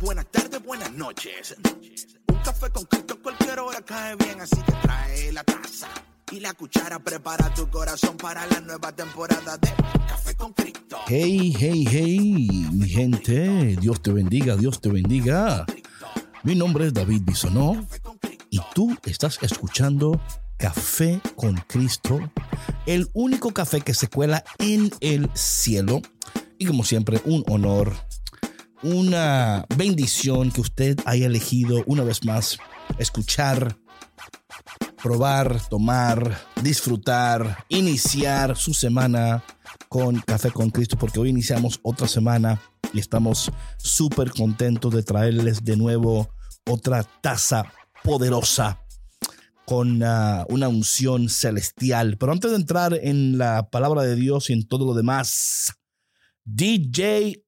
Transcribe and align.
buenas 0.00 0.26
tardes, 0.26 0.62
buenas 0.62 0.92
noches. 0.92 1.56
Un 2.28 2.38
café 2.38 2.70
con 2.70 2.84
Cristo 2.84 3.14
en 3.14 3.22
cualquier 3.22 3.58
hora 3.60 3.80
cae 3.82 4.16
bien, 4.16 4.40
así 4.40 4.56
que 4.56 4.72
trae 4.82 5.32
la 5.32 5.44
taza 5.44 5.88
y 6.32 6.40
la 6.40 6.52
cuchara. 6.54 6.98
Prepara 6.98 7.52
tu 7.54 7.68
corazón 7.68 8.16
para 8.16 8.46
la 8.46 8.60
nueva 8.60 8.92
temporada 8.92 9.56
de 9.58 9.68
Café 10.08 10.34
con 10.34 10.52
Cristo. 10.52 10.98
Hey, 11.06 11.54
hey, 11.58 11.86
hey, 11.88 12.68
mi 12.72 12.88
gente, 12.88 13.76
Dios 13.80 14.02
te 14.02 14.12
bendiga, 14.12 14.56
Dios 14.56 14.80
te 14.80 14.88
bendiga. 14.88 15.64
Mi 16.42 16.54
nombre 16.54 16.86
es 16.86 16.94
David 16.94 17.22
Bisonó 17.24 17.86
y 18.50 18.60
tú 18.74 18.96
estás 19.04 19.38
escuchando 19.42 20.20
Café 20.56 21.20
con 21.34 21.56
Cristo, 21.66 22.18
el 22.86 23.10
único 23.12 23.52
café 23.52 23.80
que 23.80 23.94
se 23.94 24.08
cuela 24.08 24.44
en 24.58 24.90
el 25.00 25.30
cielo. 25.34 26.00
Y 26.58 26.64
como 26.64 26.84
siempre, 26.84 27.20
un 27.26 27.44
honor, 27.48 27.92
una 28.82 29.64
bendición 29.76 30.50
que 30.50 30.60
usted 30.60 30.98
haya 31.04 31.26
elegido 31.26 31.82
una 31.86 32.02
vez 32.04 32.24
más 32.24 32.58
escuchar, 32.98 33.76
probar, 35.02 35.60
tomar, 35.68 36.38
disfrutar, 36.62 37.64
iniciar 37.68 38.56
su 38.56 38.74
semana 38.74 39.42
con 39.88 40.20
Café 40.20 40.50
con 40.50 40.70
Cristo, 40.70 40.96
porque 40.98 41.20
hoy 41.20 41.30
iniciamos 41.30 41.80
otra 41.82 42.08
semana 42.08 42.60
y 42.92 42.98
estamos 43.00 43.50
súper 43.78 44.30
contentos 44.30 44.92
de 44.92 45.02
traerles 45.02 45.64
de 45.64 45.76
nuevo 45.76 46.28
otra 46.68 47.02
taza 47.20 47.72
poderosa 48.02 48.80
con 49.64 50.02
uh, 50.02 50.44
una 50.48 50.68
unción 50.68 51.28
celestial. 51.28 52.16
Pero 52.18 52.32
antes 52.32 52.50
de 52.50 52.56
entrar 52.56 52.94
en 52.94 53.36
la 53.36 53.68
palabra 53.68 54.02
de 54.02 54.14
Dios 54.14 54.48
y 54.48 54.52
en 54.52 54.66
todo 54.66 54.86
lo 54.86 54.94
demás, 54.94 55.74
DJ 56.44 57.45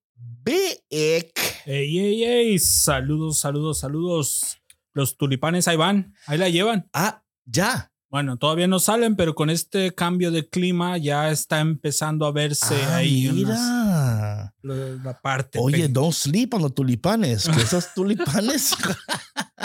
Ey, 0.48 1.30
ey, 1.66 2.24
ey, 2.24 2.58
saludos, 2.58 3.38
saludos, 3.38 3.78
saludos. 3.80 4.56
Los 4.94 5.18
tulipanes 5.18 5.68
ahí 5.68 5.76
van, 5.76 6.14
ahí 6.26 6.38
la 6.38 6.48
llevan. 6.48 6.88
Ah, 6.94 7.22
ya. 7.44 7.92
Bueno, 8.10 8.38
todavía 8.38 8.66
no 8.66 8.80
salen, 8.80 9.16
pero 9.16 9.34
con 9.34 9.50
este 9.50 9.94
cambio 9.94 10.30
de 10.30 10.48
clima 10.48 10.96
ya 10.96 11.30
está 11.30 11.60
empezando 11.60 12.24
a 12.24 12.32
verse 12.32 12.74
Ah, 12.86 12.96
ahí 12.96 13.28
mira. 13.30 13.50
unas- 13.50 15.02
la, 15.04 15.20
parte. 15.20 15.58
Oye, 15.60 15.86
don't 15.88 16.14
sleep 16.14 16.54
on 16.54 16.62
los 16.62 16.74
tulipanes. 16.74 17.46
Que 17.46 17.60
esos 17.60 17.92
tulipanes. 17.94 18.74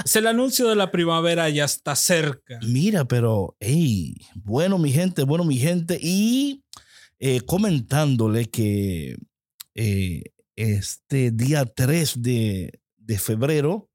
Es 0.03 0.15
el 0.17 0.27
anuncio 0.27 0.67
de 0.67 0.75
la 0.75 0.91
primavera 0.91 1.47
ya 1.49 1.63
está 1.63 1.95
cerca. 1.95 2.59
Mira, 2.67 3.05
pero, 3.05 3.55
hey, 3.61 4.15
bueno, 4.35 4.77
mi 4.77 4.91
gente, 4.91 5.23
bueno, 5.23 5.45
mi 5.45 5.57
gente. 5.57 5.97
Y 6.01 6.65
eh, 7.19 7.39
comentándole 7.45 8.49
que 8.49 9.15
eh, 9.75 10.23
este 10.55 11.31
día 11.31 11.65
3 11.65 12.21
de, 12.21 12.79
de 12.97 13.17
febrero 13.19 13.89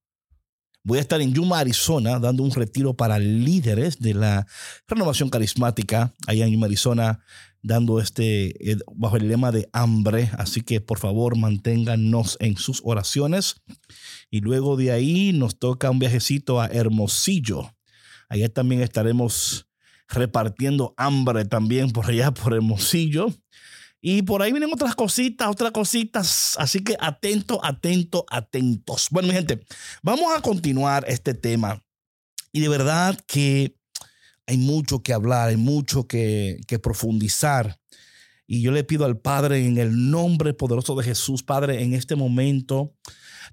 voy 0.89 0.97
a 0.97 1.03
estar 1.03 1.20
en 1.20 1.34
Yuma, 1.34 1.59
Arizona, 1.59 2.19
dando 2.19 2.42
un 2.42 2.50
retiro 2.50 2.95
para 2.95 3.19
líderes 3.19 3.98
de 3.98 4.15
la 4.15 4.47
renovación 4.87 5.28
carismática 5.28 6.15
allá 6.27 6.47
en 6.47 6.53
Yuma, 6.53 6.65
Arizona, 6.65 7.20
dando 7.62 8.00
este, 8.00 8.70
eh, 8.70 8.78
bajo 8.95 9.19
el 9.19 9.28
lema 9.28 9.53
de 9.53 9.69
hambre. 9.75 10.31
Así 10.39 10.62
que 10.62 10.81
por 10.81 10.98
favor 10.98 11.37
manténganos 11.37 12.39
en 12.41 12.56
sus 12.56 12.81
oraciones. 12.84 13.56
Y 14.31 14.41
luego 14.41 14.78
de 14.78 14.91
ahí 14.91 15.33
nos 15.34 15.59
toca 15.59 15.91
un 15.91 15.98
viajecito 15.98 16.59
a 16.59 16.69
Hermosillo. 16.69 17.70
Allá 18.31 18.48
también 18.48 18.81
estaremos 18.81 19.67
repartiendo 20.09 20.95
hambre 20.97 21.45
también 21.45 21.91
por 21.91 22.06
allá, 22.06 22.33
por 22.33 22.55
Hermosillo. 22.55 23.27
Y 24.01 24.23
por 24.23 24.43
ahí 24.43 24.53
vienen 24.53 24.73
otras 24.73 24.95
cositas, 24.95 25.49
otras 25.49 25.73
cositas. 25.73 26.55
Así 26.59 26.81
que 26.85 26.97
atento, 27.01 27.65
atento, 27.65 28.25
atentos. 28.31 29.09
Bueno, 29.11 29.29
mi 29.29 29.35
gente, 29.35 29.65
vamos 30.03 30.37
a 30.37 30.41
continuar 30.41 31.05
este 31.09 31.35
tema. 31.35 31.83
Y 32.53 32.61
de 32.61 32.69
verdad 32.69 33.19
que 33.27 33.77
hay 34.47 34.56
mucho 34.56 35.03
que 35.03 35.12
hablar, 35.12 35.49
hay 35.49 35.56
mucho 35.56 36.06
que, 36.06 36.61
que 36.67 36.78
profundizar. 36.78 37.78
Y 38.47 38.62
yo 38.62 38.71
le 38.71 38.84
pido 38.84 39.05
al 39.05 39.19
Padre 39.19 39.67
en 39.67 39.77
el 39.78 40.11
nombre 40.11 40.55
poderoso 40.55 40.95
de 40.95 41.05
Jesús, 41.05 41.43
Padre, 41.43 41.83
en 41.83 41.93
este 41.93 42.17
momento 42.17 42.95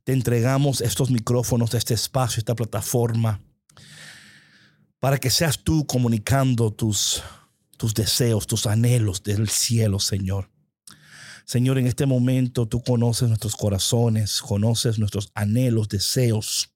te 0.05 0.13
entregamos 0.13 0.81
estos 0.81 1.09
micrófonos, 1.09 1.73
este 1.73 1.95
espacio, 1.95 2.39
esta 2.39 2.55
plataforma, 2.55 3.41
para 4.99 5.17
que 5.17 5.29
seas 5.29 5.63
tú 5.63 5.85
comunicando 5.85 6.71
tus, 6.71 7.23
tus 7.77 7.93
deseos, 7.93 8.47
tus 8.47 8.65
anhelos 8.65 9.23
del 9.23 9.49
cielo, 9.49 9.99
Señor. 9.99 10.49
Señor, 11.45 11.77
en 11.77 11.85
este 11.85 12.05
momento 12.05 12.67
tú 12.67 12.81
conoces 12.81 13.27
nuestros 13.27 13.55
corazones, 13.55 14.41
conoces 14.41 14.97
nuestros 14.97 15.31
anhelos, 15.35 15.89
deseos, 15.89 16.73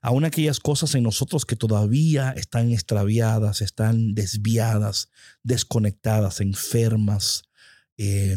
aún 0.00 0.24
aquellas 0.24 0.60
cosas 0.60 0.94
en 0.94 1.02
nosotros 1.02 1.44
que 1.44 1.56
todavía 1.56 2.30
están 2.30 2.72
extraviadas, 2.72 3.60
están 3.60 4.14
desviadas, 4.14 5.10
desconectadas, 5.42 6.40
enfermas, 6.40 7.42
eh, 7.98 8.36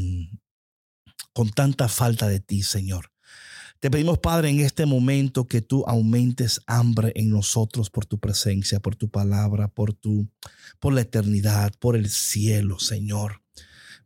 con 1.34 1.50
tanta 1.50 1.88
falta 1.88 2.28
de 2.28 2.40
ti, 2.40 2.64
Señor. 2.64 3.11
Te 3.82 3.90
pedimos, 3.90 4.20
Padre, 4.20 4.52
en 4.52 4.60
este 4.60 4.86
momento 4.86 5.48
que 5.48 5.64
tú 5.64 5.84
aumentes 5.88 6.62
hambre 6.68 7.14
en 7.16 7.32
nosotros 7.32 7.90
por 7.90 8.06
tu 8.06 8.20
presencia, 8.20 8.80
por 8.80 8.96
tu 8.96 9.10
palabra, 9.10 9.70
por 9.70 9.92
tu 9.94 10.30
por 10.80 10.94
la 10.94 11.02
eternidad, 11.02 11.74
por 11.80 11.96
el 11.96 12.08
cielo, 12.08 12.78
Señor. 12.78 13.42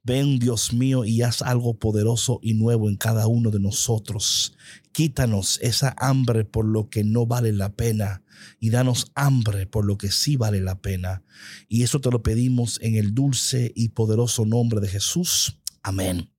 Ven, 0.01 0.39
Dios 0.39 0.71
mío, 0.71 1.03
y 1.03 1.23
haz 1.23 1.41
algo 1.41 1.77
poderoso 1.77 2.39
y 2.41 2.53
nuevo 2.53 2.87
en 2.87 2.95
cada 2.95 3.27
uno 3.27 3.51
de 3.51 3.59
nosotros. 3.59 4.55
Quítanos 4.93 5.59
esa 5.61 5.93
hambre 5.97 6.45
por 6.45 6.63
lo 6.63 6.89
que 6.89 7.03
no 7.03 7.25
vale 7.25 7.51
la 7.51 7.73
pena 7.75 8.23
y 8.61 8.69
danos 8.69 9.11
hambre 9.13 9.67
por 9.67 9.83
lo 9.83 9.97
que 9.97 10.09
sí 10.09 10.37
vale 10.37 10.61
la 10.61 10.79
pena. 10.79 11.25
Y 11.67 11.83
eso 11.83 11.99
te 11.99 12.11
lo 12.11 12.23
pedimos 12.23 12.79
en 12.81 12.95
el 12.95 13.13
dulce 13.13 13.73
y 13.75 13.89
poderoso 13.89 14.45
nombre 14.45 14.79
de 14.79 14.87
Jesús. 14.87 15.59
Amén. 15.83 16.31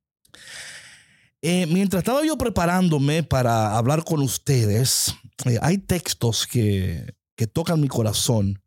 Eh, 1.48 1.64
mientras 1.68 2.00
estaba 2.00 2.26
yo 2.26 2.36
preparándome 2.36 3.22
para 3.22 3.76
hablar 3.78 4.02
con 4.02 4.20
ustedes, 4.20 5.14
eh, 5.44 5.60
hay 5.62 5.78
textos 5.78 6.44
que, 6.44 7.14
que 7.36 7.46
tocan 7.46 7.80
mi 7.80 7.86
corazón, 7.86 8.60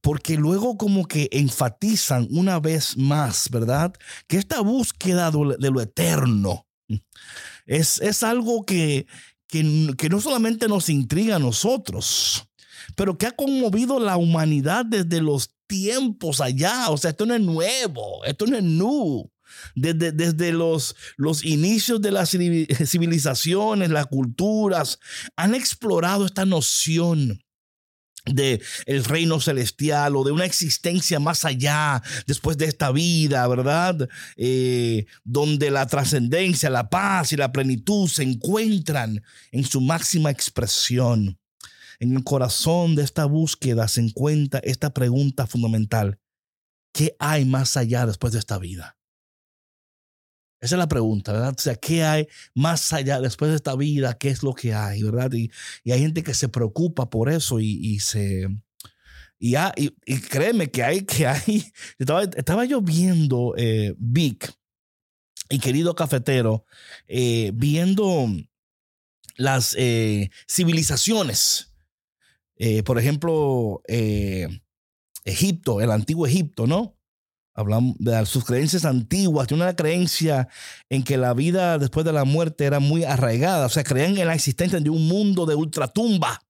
porque 0.00 0.34
luego 0.34 0.76
como 0.76 1.06
que 1.06 1.28
enfatizan 1.30 2.26
una 2.32 2.58
vez 2.58 2.96
más, 2.96 3.48
¿verdad? 3.48 3.92
Que 4.26 4.38
esta 4.38 4.60
búsqueda 4.60 5.30
de 5.30 5.70
lo- 5.70 5.80
eterno 5.80 6.66
es, 7.64 8.00
es 8.00 8.24
algo 8.24 8.66
que, 8.66 9.06
que, 9.46 9.94
que 9.96 10.08
no 10.08 10.20
solamente 10.20 10.66
nos 10.66 10.88
intriga 10.88 11.36
a 11.36 11.38
nosotros, 11.38 12.44
pero 12.96 13.16
que 13.18 13.26
ha 13.26 13.36
conmovido 13.36 14.00
la 14.00 14.16
humanidad 14.16 14.84
desde 14.84 15.20
los 15.20 15.50
tiempos 15.68 16.40
allá. 16.40 16.90
O 16.90 16.96
sea, 16.96 17.10
esto 17.10 17.24
no 17.24 17.34
es 17.36 17.40
nuevo, 17.40 18.24
esto 18.24 18.46
no 18.48 18.56
es 18.56 18.64
new 18.64 19.30
desde, 19.74 20.12
desde 20.12 20.52
los, 20.52 20.96
los 21.16 21.44
inicios 21.44 22.00
de 22.00 22.10
las 22.12 22.34
civil- 22.34 22.66
civilizaciones, 22.86 23.90
las 23.90 24.06
culturas, 24.06 24.98
han 25.36 25.54
explorado 25.54 26.26
esta 26.26 26.44
noción 26.44 27.40
de 28.26 28.60
el 28.86 29.04
reino 29.04 29.40
celestial 29.40 30.14
o 30.14 30.24
de 30.24 30.32
una 30.32 30.44
existencia 30.44 31.18
más 31.18 31.44
allá 31.44 32.02
después 32.26 32.58
de 32.58 32.66
esta 32.66 32.92
vida, 32.92 33.46
¿verdad? 33.48 34.08
Eh, 34.36 35.06
donde 35.24 35.70
la 35.70 35.86
trascendencia, 35.86 36.68
la 36.68 36.90
paz 36.90 37.32
y 37.32 37.36
la 37.36 37.50
plenitud 37.50 38.08
se 38.08 38.22
encuentran 38.22 39.22
en 39.52 39.64
su 39.64 39.80
máxima 39.80 40.30
expresión. 40.30 41.38
En 41.98 42.16
el 42.16 42.24
corazón 42.24 42.94
de 42.94 43.02
esta 43.04 43.24
búsqueda 43.24 43.88
se 43.88 44.00
encuentra 44.00 44.60
esta 44.64 44.92
pregunta 44.92 45.46
fundamental. 45.46 46.18
¿Qué 46.92 47.14
hay 47.18 47.44
más 47.44 47.76
allá 47.76 48.06
después 48.06 48.32
de 48.32 48.38
esta 48.38 48.58
vida? 48.58 48.99
Esa 50.60 50.74
es 50.74 50.78
la 50.78 50.88
pregunta, 50.88 51.32
¿verdad? 51.32 51.54
O 51.56 51.60
sea, 51.60 51.74
¿qué 51.74 52.04
hay 52.04 52.28
más 52.54 52.92
allá 52.92 53.20
después 53.20 53.50
de 53.50 53.56
esta 53.56 53.74
vida? 53.76 54.18
¿Qué 54.18 54.28
es 54.28 54.42
lo 54.42 54.52
que 54.54 54.74
hay, 54.74 55.02
verdad? 55.02 55.32
Y, 55.32 55.50
hay 55.90 56.00
gente 56.00 56.22
que 56.22 56.34
se 56.34 56.48
preocupa 56.48 57.08
por 57.08 57.30
eso 57.30 57.60
y, 57.60 57.98
se... 58.00 58.46
Y, 59.38 59.54
ha- 59.54 59.72
y, 59.74 59.94
y 60.04 60.20
créeme 60.20 60.70
que 60.70 60.82
hay, 60.82 61.02
que 61.06 61.26
hay... 61.26 61.64
Estaba, 61.98 62.24
estaba 62.24 62.64
yo 62.66 62.82
viendo 62.82 63.54
eh, 63.56 63.94
Vic 63.98 64.52
y 65.48 65.58
querido 65.58 65.94
cafetero, 65.94 66.64
eh, 67.08 67.50
viendo 67.54 68.28
las 69.36 69.74
eh, 69.78 70.30
civilizaciones. 70.48 71.68
Por 72.84 72.98
ejemplo, 72.98 73.82
Egipto, 75.24 75.80
el 75.80 75.90
antiguo 75.90 76.26
Egipto, 76.26 76.66
¿no? 76.66 76.99
Hablamos 77.60 77.94
de 77.98 78.24
sus 78.26 78.44
creencias 78.44 78.84
antiguas, 78.84 79.48
de 79.48 79.54
una 79.54 79.76
creencia 79.76 80.48
en 80.88 81.02
que 81.02 81.16
la 81.16 81.34
vida 81.34 81.78
después 81.78 82.04
de 82.06 82.12
la 82.12 82.24
muerte 82.24 82.64
era 82.64 82.80
muy 82.80 83.04
arraigada, 83.04 83.66
o 83.66 83.68
sea, 83.68 83.84
creían 83.84 84.16
en 84.18 84.26
la 84.26 84.34
existencia 84.34 84.80
de 84.80 84.90
un 84.90 85.06
mundo 85.06 85.46
de 85.46 85.54
ultratumba 85.54 86.42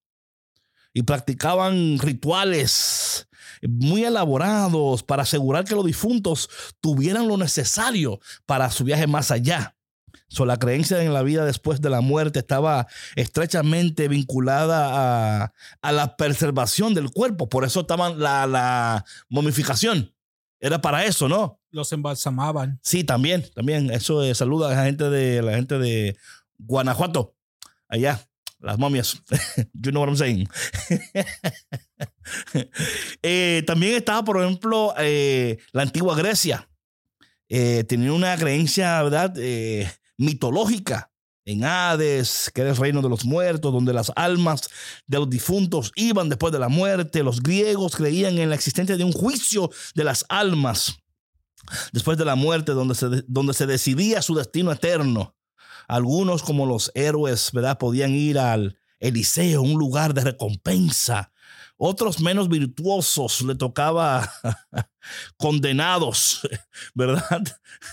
y 0.94 1.02
practicaban 1.02 1.98
rituales 1.98 3.28
muy 3.62 4.04
elaborados 4.04 5.02
para 5.02 5.22
asegurar 5.22 5.64
que 5.64 5.74
los 5.74 5.84
difuntos 5.84 6.48
tuvieran 6.80 7.28
lo 7.28 7.36
necesario 7.36 8.20
para 8.46 8.70
su 8.70 8.84
viaje 8.84 9.06
más 9.06 9.30
allá. 9.30 9.76
So, 10.28 10.46
la 10.46 10.58
creencia 10.58 11.02
en 11.02 11.12
la 11.12 11.22
vida 11.22 11.44
después 11.44 11.80
de 11.80 11.90
la 11.90 12.00
muerte 12.00 12.38
estaba 12.38 12.86
estrechamente 13.16 14.06
vinculada 14.06 15.42
a, 15.42 15.52
a 15.82 15.92
la 15.92 16.16
preservación 16.16 16.94
del 16.94 17.10
cuerpo. 17.10 17.48
Por 17.48 17.64
eso 17.64 17.80
estaba 17.80 18.10
la, 18.10 18.46
la 18.46 19.04
momificación. 19.28 20.14
Era 20.60 20.80
para 20.80 21.04
eso, 21.04 21.28
¿no? 21.28 21.58
Los 21.70 21.90
embalsamaban. 21.92 22.78
Sí, 22.82 23.02
también, 23.02 23.44
también. 23.54 23.90
Eso 23.90 24.22
eh, 24.22 24.34
saluda 24.34 24.68
a 24.68 24.74
la 24.74 24.84
gente 24.84 25.08
de 25.08 25.40
la 25.40 25.56
gente 25.56 25.78
de 25.78 26.16
Guanajuato. 26.58 27.34
Allá, 27.88 28.20
las 28.58 28.78
momias. 28.78 29.22
you 29.72 29.90
know 29.90 30.02
what 30.02 30.08
I'm 30.08 30.16
saying. 30.16 30.48
Eh, 33.22 33.64
también 33.66 33.94
estaba, 33.94 34.24
por 34.24 34.40
ejemplo, 34.40 34.94
eh, 34.96 35.58
la 35.72 35.82
antigua 35.82 36.16
Grecia. 36.16 36.70
Eh, 37.48 37.84
tenía 37.84 38.12
una 38.12 38.36
creencia, 38.36 39.02
¿verdad? 39.02 39.34
Mitológica 40.16 41.09
en 41.50 41.64
Hades, 41.64 42.50
que 42.54 42.60
era 42.60 42.70
el 42.70 42.76
reino 42.76 43.02
de 43.02 43.08
los 43.08 43.24
muertos, 43.24 43.72
donde 43.72 43.92
las 43.92 44.12
almas 44.16 44.68
de 45.06 45.18
los 45.18 45.28
difuntos 45.28 45.92
iban 45.96 46.28
después 46.28 46.52
de 46.52 46.58
la 46.58 46.68
muerte. 46.68 47.22
Los 47.22 47.42
griegos 47.42 47.96
creían 47.96 48.38
en 48.38 48.48
la 48.48 48.54
existencia 48.54 48.96
de 48.96 49.04
un 49.04 49.12
juicio 49.12 49.70
de 49.94 50.04
las 50.04 50.24
almas 50.28 50.98
después 51.92 52.18
de 52.18 52.24
la 52.24 52.34
muerte, 52.34 52.72
donde 52.72 52.94
se, 52.94 53.06
donde 53.26 53.54
se 53.54 53.66
decidía 53.66 54.22
su 54.22 54.34
destino 54.34 54.72
eterno. 54.72 55.34
Algunos, 55.88 56.42
como 56.42 56.66
los 56.66 56.92
héroes, 56.94 57.50
¿verdad? 57.52 57.78
Podían 57.78 58.14
ir 58.14 58.38
al 58.38 58.78
Eliseo, 59.00 59.62
un 59.62 59.78
lugar 59.78 60.14
de 60.14 60.22
recompensa. 60.22 61.32
Otros 61.76 62.20
menos 62.20 62.48
virtuosos 62.48 63.40
le 63.42 63.54
tocaba 63.54 64.30
condenados, 65.36 66.40
¿verdad? 66.94 67.42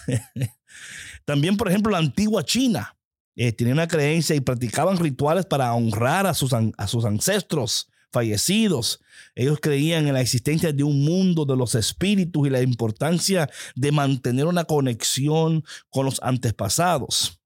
También, 1.26 1.58
por 1.58 1.70
ejemplo, 1.70 1.92
la 1.92 1.98
antigua 1.98 2.44
China 2.44 2.97
eh, 3.38 3.54
tenía 3.54 3.74
una 3.74 3.88
creencia 3.88 4.36
y 4.36 4.42
practicaban 4.42 4.98
rituales 4.98 5.46
para 5.46 5.74
honrar 5.74 6.28
a 6.28 6.34
sus, 6.34 6.52
a 6.54 6.88
sus 6.88 7.06
ancestros 7.06 7.88
fallecidos. 8.12 9.00
Ellos 9.36 9.60
creían 9.62 10.08
en 10.08 10.14
la 10.14 10.22
existencia 10.22 10.74
de 10.74 10.84
un 10.84 11.06
mundo 11.06 11.46
de 11.46 11.56
los 11.56 11.76
espíritus 11.76 12.48
y 12.48 12.50
la 12.50 12.62
importancia 12.62 13.50
de 13.76 13.92
mantener 13.92 14.48
una 14.48 14.66
conexión 14.66 15.64
con 15.90 16.06
los 16.06 16.20
antepasados. 16.24 17.40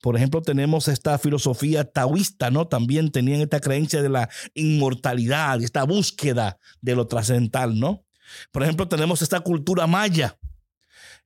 Por 0.00 0.16
ejemplo, 0.16 0.42
tenemos 0.42 0.88
esta 0.88 1.18
filosofía 1.18 1.84
taoísta, 1.84 2.50
¿no? 2.50 2.66
También 2.66 3.10
tenían 3.10 3.40
esta 3.40 3.60
creencia 3.60 4.02
de 4.02 4.10
la 4.10 4.28
inmortalidad, 4.54 5.62
esta 5.62 5.84
búsqueda 5.84 6.58
de 6.80 6.94
lo 6.94 7.06
trascendental, 7.06 7.78
¿no? 7.78 8.04
Por 8.50 8.62
ejemplo, 8.62 8.88
tenemos 8.88 9.22
esta 9.22 9.40
cultura 9.40 9.86
maya. 9.86 10.38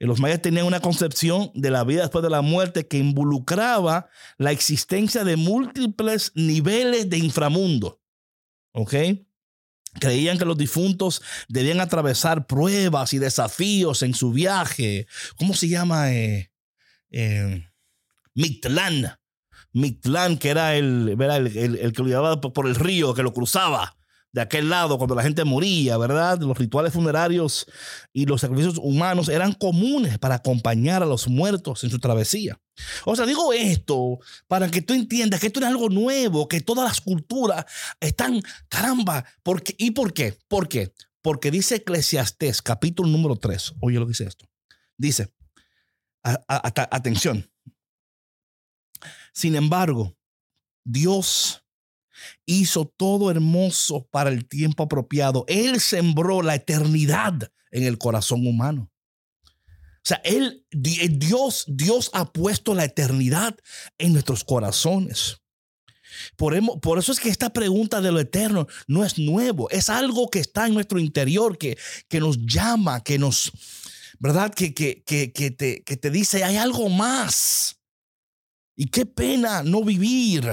Los 0.00 0.20
mayas 0.20 0.40
tenían 0.40 0.66
una 0.66 0.80
concepción 0.80 1.50
de 1.54 1.70
la 1.70 1.82
vida 1.82 2.02
después 2.02 2.22
de 2.22 2.30
la 2.30 2.40
muerte 2.40 2.86
que 2.86 2.98
involucraba 2.98 4.08
la 4.36 4.52
existencia 4.52 5.24
de 5.24 5.36
múltiples 5.36 6.30
niveles 6.34 7.10
de 7.10 7.18
inframundo. 7.18 8.00
¿Ok? 8.72 8.94
Creían 10.00 10.38
que 10.38 10.44
los 10.44 10.56
difuntos 10.56 11.20
debían 11.48 11.80
atravesar 11.80 12.46
pruebas 12.46 13.12
y 13.12 13.18
desafíos 13.18 14.02
en 14.02 14.14
su 14.14 14.30
viaje. 14.30 15.08
¿Cómo 15.36 15.54
se 15.54 15.68
llama? 15.68 16.12
Eh, 16.12 16.52
eh, 17.10 17.66
Mictlán. 18.34 19.18
Mictlán, 19.72 20.38
que 20.38 20.50
era 20.50 20.76
el, 20.76 21.16
el 21.20 21.92
que 21.92 22.02
lo 22.02 22.08
llevaba 22.08 22.40
por 22.40 22.68
el 22.68 22.76
río, 22.76 23.14
que 23.14 23.24
lo 23.24 23.32
cruzaba 23.32 23.97
de 24.32 24.40
aquel 24.42 24.68
lado 24.68 24.98
cuando 24.98 25.14
la 25.14 25.22
gente 25.22 25.44
moría, 25.44 25.96
¿verdad? 25.96 26.38
Los 26.40 26.58
rituales 26.58 26.92
funerarios 26.92 27.66
y 28.12 28.26
los 28.26 28.40
sacrificios 28.40 28.78
humanos 28.78 29.28
eran 29.28 29.52
comunes 29.52 30.18
para 30.18 30.36
acompañar 30.36 31.02
a 31.02 31.06
los 31.06 31.28
muertos 31.28 31.84
en 31.84 31.90
su 31.90 31.98
travesía. 31.98 32.60
O 33.04 33.16
sea, 33.16 33.26
digo 33.26 33.52
esto 33.52 34.18
para 34.46 34.70
que 34.70 34.82
tú 34.82 34.94
entiendas 34.94 35.40
que 35.40 35.48
esto 35.48 35.60
es 35.60 35.66
algo 35.66 35.88
nuevo, 35.88 36.46
que 36.46 36.60
todas 36.60 36.84
las 36.88 37.00
culturas 37.00 37.64
están, 38.00 38.42
caramba, 38.68 39.24
¿por 39.42 39.62
qué? 39.62 39.74
¿y 39.78 39.92
por 39.92 40.12
qué? 40.12 40.38
¿Por 40.48 40.68
qué? 40.68 40.92
Porque 41.22 41.50
dice 41.50 41.76
Eclesiastés, 41.76 42.62
capítulo 42.62 43.08
número 43.08 43.36
3, 43.36 43.74
oye 43.80 43.98
lo 43.98 44.06
que 44.06 44.10
dice 44.10 44.24
esto. 44.24 44.46
Dice, 44.96 45.32
atención, 46.22 47.50
sin 49.32 49.54
embargo, 49.54 50.16
Dios 50.84 51.64
hizo 52.46 52.86
todo 52.96 53.30
hermoso 53.30 54.06
para 54.10 54.30
el 54.30 54.46
tiempo 54.46 54.84
apropiado. 54.84 55.44
Él 55.48 55.80
sembró 55.80 56.42
la 56.42 56.54
eternidad 56.54 57.50
en 57.70 57.84
el 57.84 57.98
corazón 57.98 58.46
humano. 58.46 58.90
O 59.54 60.08
sea, 60.08 60.20
él, 60.24 60.64
Dios, 60.70 61.64
Dios 61.68 62.10
ha 62.14 62.32
puesto 62.32 62.74
la 62.74 62.84
eternidad 62.84 63.56
en 63.98 64.12
nuestros 64.12 64.42
corazones. 64.42 65.36
Por, 66.36 66.80
por, 66.80 66.98
eso 66.98 67.12
es 67.12 67.20
que 67.20 67.28
esta 67.28 67.50
pregunta 67.50 68.00
de 68.00 68.10
lo 68.10 68.18
eterno 68.18 68.66
no 68.86 69.04
es 69.04 69.18
nuevo, 69.18 69.68
es 69.70 69.90
algo 69.90 70.30
que 70.30 70.38
está 70.38 70.66
en 70.66 70.74
nuestro 70.74 70.98
interior, 70.98 71.58
que, 71.58 71.76
que 72.08 72.20
nos 72.20 72.38
llama, 72.46 73.02
que 73.02 73.18
nos, 73.18 73.52
¿verdad? 74.18 74.52
Que, 74.52 74.72
que, 74.74 75.02
que, 75.04 75.50
te, 75.50 75.82
que 75.84 75.96
te 75.96 76.10
dice, 76.10 76.44
hay 76.44 76.56
algo 76.56 76.88
más. 76.88 77.78
Y 78.74 78.86
qué 78.86 79.06
pena 79.06 79.62
no 79.62 79.82
vivir 79.84 80.50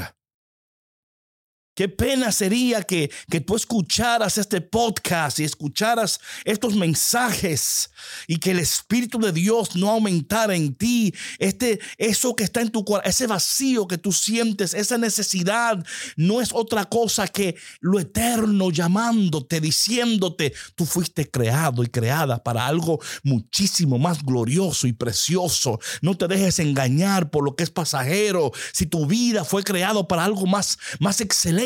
Qué 1.76 1.90
pena 1.90 2.32
sería 2.32 2.84
que, 2.84 3.12
que 3.30 3.42
tú 3.42 3.58
escucharas 3.58 4.38
este 4.38 4.62
podcast 4.62 5.42
y 5.42 5.44
escucharas 5.44 6.22
estos 6.46 6.74
mensajes 6.74 7.90
y 8.28 8.38
que 8.38 8.52
el 8.52 8.60
Espíritu 8.60 9.20
de 9.20 9.34
Dios 9.34 9.76
no 9.76 9.90
aumentara 9.90 10.56
en 10.56 10.74
ti. 10.74 11.14
Este, 11.38 11.82
eso 11.98 12.34
que 12.34 12.46
está 12.46 12.62
en 12.62 12.70
tu 12.70 12.86
corazón, 12.86 13.10
ese 13.10 13.28
vacío 13.28 13.90
que 13.90 13.98
tú 13.98 14.14
sientes, 14.14 14.74
esa 14.74 14.98
necesidad, 14.98 15.86
no 16.16 16.40
es 16.40 16.54
otra 16.54 16.86
cosa 16.86 17.28
que 17.28 17.58
lo 17.82 18.00
eterno 18.00 18.72
llamándote, 18.72 19.60
diciéndote, 19.60 20.54
tú 20.76 20.86
fuiste 20.86 21.30
creado 21.30 21.84
y 21.84 21.88
creada 21.88 22.42
para 22.42 22.68
algo 22.68 23.02
muchísimo 23.22 24.00
más 24.00 24.24
glorioso 24.24 24.88
y 24.88 24.94
precioso. 24.94 25.82
No 26.02 26.16
te 26.16 26.30
dejes 26.30 26.60
engañar 26.60 27.32
por 27.32 27.44
lo 27.44 27.58
que 27.58 27.66
es 27.66 27.70
pasajero. 27.70 28.54
Si 28.72 28.86
tu 28.86 29.06
vida 29.06 29.44
fue 29.44 29.62
creado 29.62 30.08
para 30.08 30.24
algo 30.24 30.46
más, 30.46 30.78
más 31.00 31.20
excelente 31.20 31.65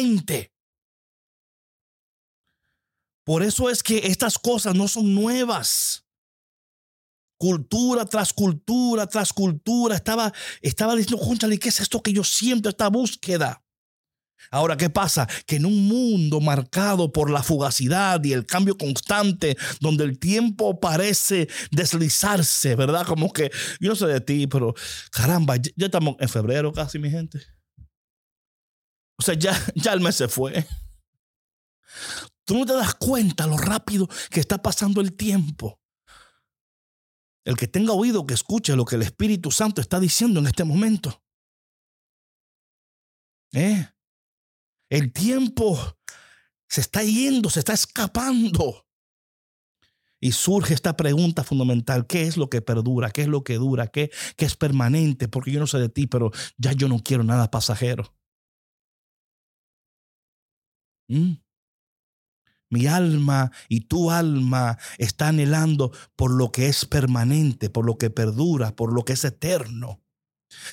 por 3.30 3.44
eso 3.44 3.70
es 3.70 3.84
que 3.84 4.08
estas 4.08 4.40
cosas 4.40 4.74
no 4.74 4.88
son 4.88 5.14
nuevas. 5.14 6.04
Cultura 7.38 8.04
tras 8.06 8.34
cultura 8.34 9.06
tras 9.06 9.32
cultura. 9.32 9.96
Estaba, 9.96 10.34
estaba 10.64 10.96
diciendo, 10.96 11.24
conchale, 11.24 11.60
¿qué 11.60 11.70
es 11.70 11.80
esto 11.80 12.02
que 12.02 12.12
yo 12.12 12.24
siento, 12.24 12.70
esta 12.70 12.90
búsqueda? 12.90 13.64
Ahora, 14.50 14.78
¿qué 14.78 14.90
pasa? 14.90 15.28
Que 15.46 15.58
en 15.58 15.68
un 15.68 15.88
mundo 15.88 16.42
marcado 16.42 17.12
por 17.12 17.30
la 17.30 17.44
fugacidad 17.44 18.24
y 18.24 18.34
el 18.34 18.48
cambio 18.48 18.76
constante, 18.80 19.56
donde 19.80 20.06
el 20.06 20.18
tiempo 20.18 20.80
parece 20.80 21.48
deslizarse, 21.70 22.76
¿verdad? 22.76 23.06
Como 23.06 23.32
que, 23.32 23.52
yo 23.80 23.90
no 23.90 23.96
sé 23.96 24.08
de 24.08 24.22
ti, 24.22 24.48
pero 24.48 24.74
caramba, 25.12 25.58
ya 25.58 25.86
estamos 25.86 26.16
en 26.20 26.30
febrero 26.30 26.74
casi, 26.74 26.98
mi 26.98 27.12
gente. 27.12 27.40
O 29.20 29.22
sea, 29.22 29.36
ya, 29.36 29.54
ya 29.76 29.94
el 29.94 30.00
mes 30.00 30.16
se 30.16 30.28
fue. 30.28 30.66
Tú 32.46 32.58
no 32.58 32.66
te 32.66 32.74
das 32.74 32.96
cuenta 32.96 33.46
lo 33.46 33.58
rápido 33.58 34.08
que 34.32 34.40
está 34.40 34.62
pasando 34.62 35.02
el 35.02 35.16
tiempo. 35.16 35.80
El 37.46 37.58
que 37.58 37.68
tenga 37.68 37.94
oído 37.94 38.26
que 38.26 38.34
escuche 38.34 38.76
lo 38.76 38.86
que 38.86 38.96
el 38.96 39.02
Espíritu 39.02 39.52
Santo 39.52 39.82
está 39.82 40.00
diciendo 40.00 40.40
en 40.40 40.48
este 40.48 40.64
momento. 40.64 41.24
¿Eh? 43.54 43.88
El 44.90 45.12
tiempo 45.12 45.78
se 46.68 46.82
está 46.82 47.04
yendo, 47.04 47.50
se 47.50 47.60
está 47.60 47.74
escapando. 47.74 48.86
Y 50.22 50.34
surge 50.34 50.74
esta 50.74 50.98
pregunta 50.98 51.44
fundamental, 51.44 52.06
¿qué 52.06 52.24
es 52.24 52.36
lo 52.36 52.50
que 52.50 52.62
perdura? 52.62 53.10
¿Qué 53.12 53.22
es 53.22 53.28
lo 53.28 53.44
que 53.44 53.56
dura? 53.56 53.88
¿Qué, 53.88 54.12
qué 54.36 54.46
es 54.46 54.56
permanente? 54.56 55.28
Porque 55.28 55.52
yo 55.52 55.60
no 55.60 55.68
sé 55.68 55.78
de 55.80 55.90
ti, 55.90 56.08
pero 56.08 56.32
ya 56.58 56.74
yo 56.74 56.90
no 56.90 57.00
quiero 57.00 57.24
nada 57.24 57.50
pasajero. 57.50 58.19
¿Mm? 61.10 61.34
Mi 62.72 62.86
alma 62.86 63.52
y 63.68 63.82
tu 63.82 64.12
alma 64.12 64.78
está 65.00 65.30
anhelando 65.30 65.92
por 66.16 66.32
lo 66.32 66.52
que 66.52 66.68
es 66.68 66.86
permanente, 66.86 67.70
por 67.70 67.86
lo 67.86 67.98
que 67.98 68.12
perdura, 68.12 68.76
por 68.76 68.94
lo 68.94 69.04
que 69.04 69.14
es 69.14 69.26
eterno. 69.26 70.02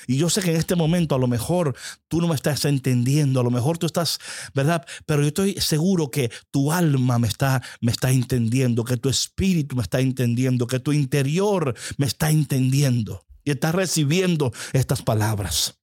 Y 0.07 0.17
yo 0.17 0.29
sé 0.29 0.41
que 0.41 0.51
en 0.51 0.57
este 0.57 0.75
momento 0.75 1.15
a 1.15 1.19
lo 1.19 1.27
mejor 1.27 1.75
tú 2.07 2.21
no 2.21 2.27
me 2.27 2.35
estás 2.35 2.65
entendiendo, 2.65 3.39
a 3.39 3.43
lo 3.43 3.51
mejor 3.51 3.77
tú 3.77 3.85
estás, 3.85 4.19
¿verdad? 4.53 4.85
Pero 5.05 5.21
yo 5.21 5.27
estoy 5.27 5.55
seguro 5.59 6.09
que 6.09 6.31
tu 6.51 6.71
alma 6.71 7.19
me 7.19 7.27
está, 7.27 7.61
me 7.81 7.91
está 7.91 8.11
entendiendo, 8.11 8.83
que 8.83 8.97
tu 8.97 9.09
espíritu 9.09 9.75
me 9.75 9.83
está 9.83 9.99
entendiendo, 9.99 10.67
que 10.67 10.79
tu 10.79 10.93
interior 10.93 11.75
me 11.97 12.05
está 12.05 12.29
entendiendo 12.31 13.25
y 13.43 13.51
está 13.51 13.71
recibiendo 13.71 14.51
estas 14.73 15.01
palabras. 15.01 15.79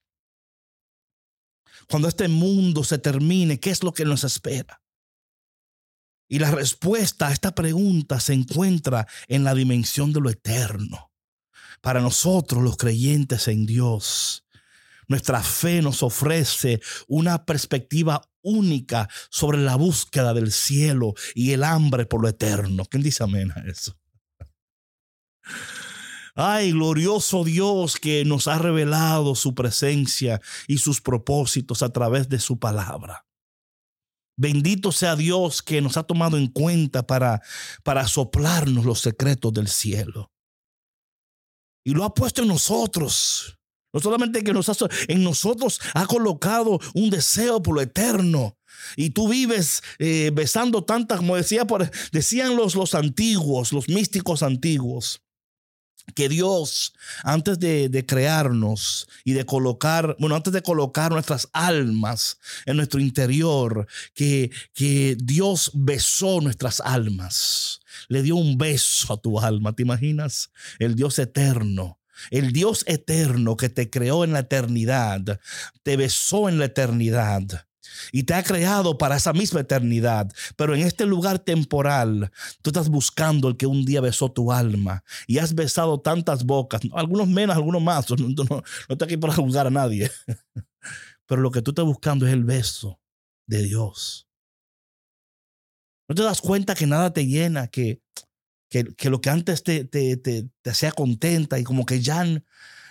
Cuando 1.89 2.09
este 2.09 2.29
mundo 2.29 2.85
se 2.85 2.99
termine, 2.99 3.61
¿qué 3.61 3.71
es 3.71 3.83
lo 3.83 3.93
que 3.93 4.05
nos 4.05 4.25
espera? 4.25 4.83
Y 6.29 6.39
la 6.39 6.51
respuesta 6.51 7.29
a 7.29 7.33
esta 7.33 7.55
pregunta 7.55 8.19
se 8.21 8.33
encuentra 8.33 9.07
en 9.29 9.45
la 9.45 9.55
dimensión 9.55 10.13
de 10.13 10.21
lo 10.21 10.31
eterno. 10.31 11.13
Para 11.81 12.01
nosotros 12.01 12.63
los 12.63 12.77
creyentes 12.77 13.47
en 13.49 13.67
Dios, 13.67 14.45
nuestra 15.07 15.43
fe 15.43 15.83
nos 15.83 16.03
ofrece 16.03 16.81
una 17.09 17.45
perspectiva 17.45 18.23
única 18.43 19.09
sobre 19.31 19.59
la 19.59 19.77
búsqueda 19.77 20.33
del 20.35 20.51
cielo 20.51 21.15
y 21.35 21.53
el 21.53 21.63
hambre 21.63 22.07
por 22.07 22.23
lo 22.23 22.29
eterno. 22.29 22.85
¿Quién 22.87 23.03
dice 23.03 23.23
amén 23.23 23.53
a 23.53 23.61
eso? 23.69 23.97
Ay, 26.37 26.73
glorioso 26.73 27.45
Dios 27.45 27.97
que 27.97 28.25
nos 28.25 28.49
ha 28.49 28.59
revelado 28.59 29.37
su 29.37 29.55
presencia 29.55 30.41
y 30.67 30.79
sus 30.79 31.01
propósitos 31.01 31.83
a 31.83 31.91
través 31.91 32.29
de 32.29 32.41
su 32.41 32.59
palabra. 32.59 33.25
Bendito 34.37 34.91
sea 34.91 35.15
Dios 35.15 35.63
que 35.63 35.81
nos 35.81 35.97
ha 35.97 36.03
tomado 36.03 36.37
en 36.37 36.49
cuenta 36.49 37.07
para, 37.07 37.41
para 37.85 38.09
soplarnos 38.09 38.85
los 38.85 39.01
secretos 39.01 39.53
del 39.53 39.69
cielo. 39.69 40.33
Y 41.85 41.93
lo 41.93 42.03
ha 42.03 42.13
puesto 42.13 42.43
en 42.43 42.49
nosotros. 42.49 43.57
No 43.93 44.01
solamente 44.01 44.43
que 44.43 44.53
nos 44.53 44.69
ha, 44.69 44.89
en 45.07 45.23
nosotros 45.23 45.81
ha 45.93 46.05
colocado 46.07 46.81
un 46.95 47.11
deseo 47.11 47.63
por 47.63 47.77
lo 47.77 47.81
eterno. 47.81 48.59
Y 48.97 49.11
tú 49.11 49.29
vives 49.29 49.83
eh, 50.01 50.33
besando 50.35 50.83
tantas, 50.83 51.19
como 51.19 51.37
decía, 51.37 51.65
por, 51.65 51.89
decían 52.11 52.57
los, 52.57 52.75
los 52.75 52.97
antiguos, 52.97 53.73
los 53.73 53.89
místicos 53.89 54.43
antiguos 54.43 55.24
que 56.15 56.29
Dios, 56.29 56.95
antes 57.23 57.59
de, 57.59 58.05
crearnos 58.07 59.09
y 59.25 59.33
de 59.33 59.47
colocar, 59.47 60.17
bueno, 60.19 60.37
antes 60.37 60.53
de 60.53 60.63
colocar 60.63 61.13
nuestras 61.13 61.49
almas 61.53 62.39
en 62.67 62.77
nuestro 62.77 63.01
interior, 63.01 63.87
que, 64.15 64.51
que 64.75 65.17
Dios 65.19 65.71
besó 65.75 66.41
nuestras 66.41 66.81
almas, 66.81 67.81
le 68.09 68.23
dio 68.23 68.37
un 68.37 68.59
beso 68.59 69.13
a 69.15 69.17
tu 69.17 69.41
alma, 69.41 69.73
¿te 69.73 69.83
imaginas? 69.83 70.51
El 70.79 70.95
Dios 70.95 71.19
eterno. 71.19 71.99
El 72.31 72.53
Dios 72.53 72.85
eterno 72.87 73.57
que 73.57 73.69
te 73.69 73.91
creó 73.91 74.23
en 74.23 74.33
la 74.33 74.41
eternidad, 74.41 75.41
te 75.83 75.97
besó 75.97 76.49
en 76.49 76.59
la 76.59 76.67
eternidad 76.67 77.67
y 78.13 78.25
te 78.25 78.35
ha 78.35 78.43
creado 78.43 78.99
para 78.99 79.17
esa 79.17 79.33
misma 79.33 79.61
eternidad. 79.61 80.31
Pero 80.57 80.75
en 80.75 80.83
este 80.83 81.07
lugar 81.07 81.39
temporal, 81.39 82.31
tú 82.63 82.71
estás 82.71 82.89
buscando 82.89 83.49
el 83.49 83.57
que 83.57 83.67
un 83.67 83.85
día 83.85 84.01
besó 84.01 84.31
tu 84.31 84.53
alma 84.53 85.05
y 85.27 85.39
has 85.39 85.55
besado 85.55 86.01
tantas 86.01 86.45
bocas, 86.45 86.83
algunos 86.93 87.29
menos, 87.29 87.57
algunos 87.57 87.83
más. 87.83 88.07
No, 88.25 88.45
no, 88.49 88.63
aquí 89.05 89.17
para 89.17 89.35
juzgar 89.35 89.67
a 89.67 89.71
nadie. 89.71 90.11
Pero 91.27 91.41
lo 91.41 91.51
que 91.51 91.63
tú 91.63 91.71
estás 91.71 91.85
buscando 91.85 92.27
es 92.27 92.33
el 92.33 92.45
beso 92.45 93.01
de 93.47 93.63
Dios. 93.63 94.29
No 96.09 96.15
te 96.15 96.23
das 96.23 96.41
cuenta 96.41 96.75
que 96.75 96.87
nada 96.87 97.13
te 97.13 97.27
llena, 97.27 97.69
que, 97.69 98.01
que, 98.69 98.85
que 98.95 99.11
lo 99.11 99.21
que 99.21 99.31
antes 99.31 99.63
te, 99.63 99.85
te, 99.85 100.17
te, 100.17 100.49
te 100.63 100.71
hacía 100.71 100.93
contenta 100.93 101.59
y 101.59 101.65
como 101.65 101.87
que 101.87 102.01
ya 102.01 102.25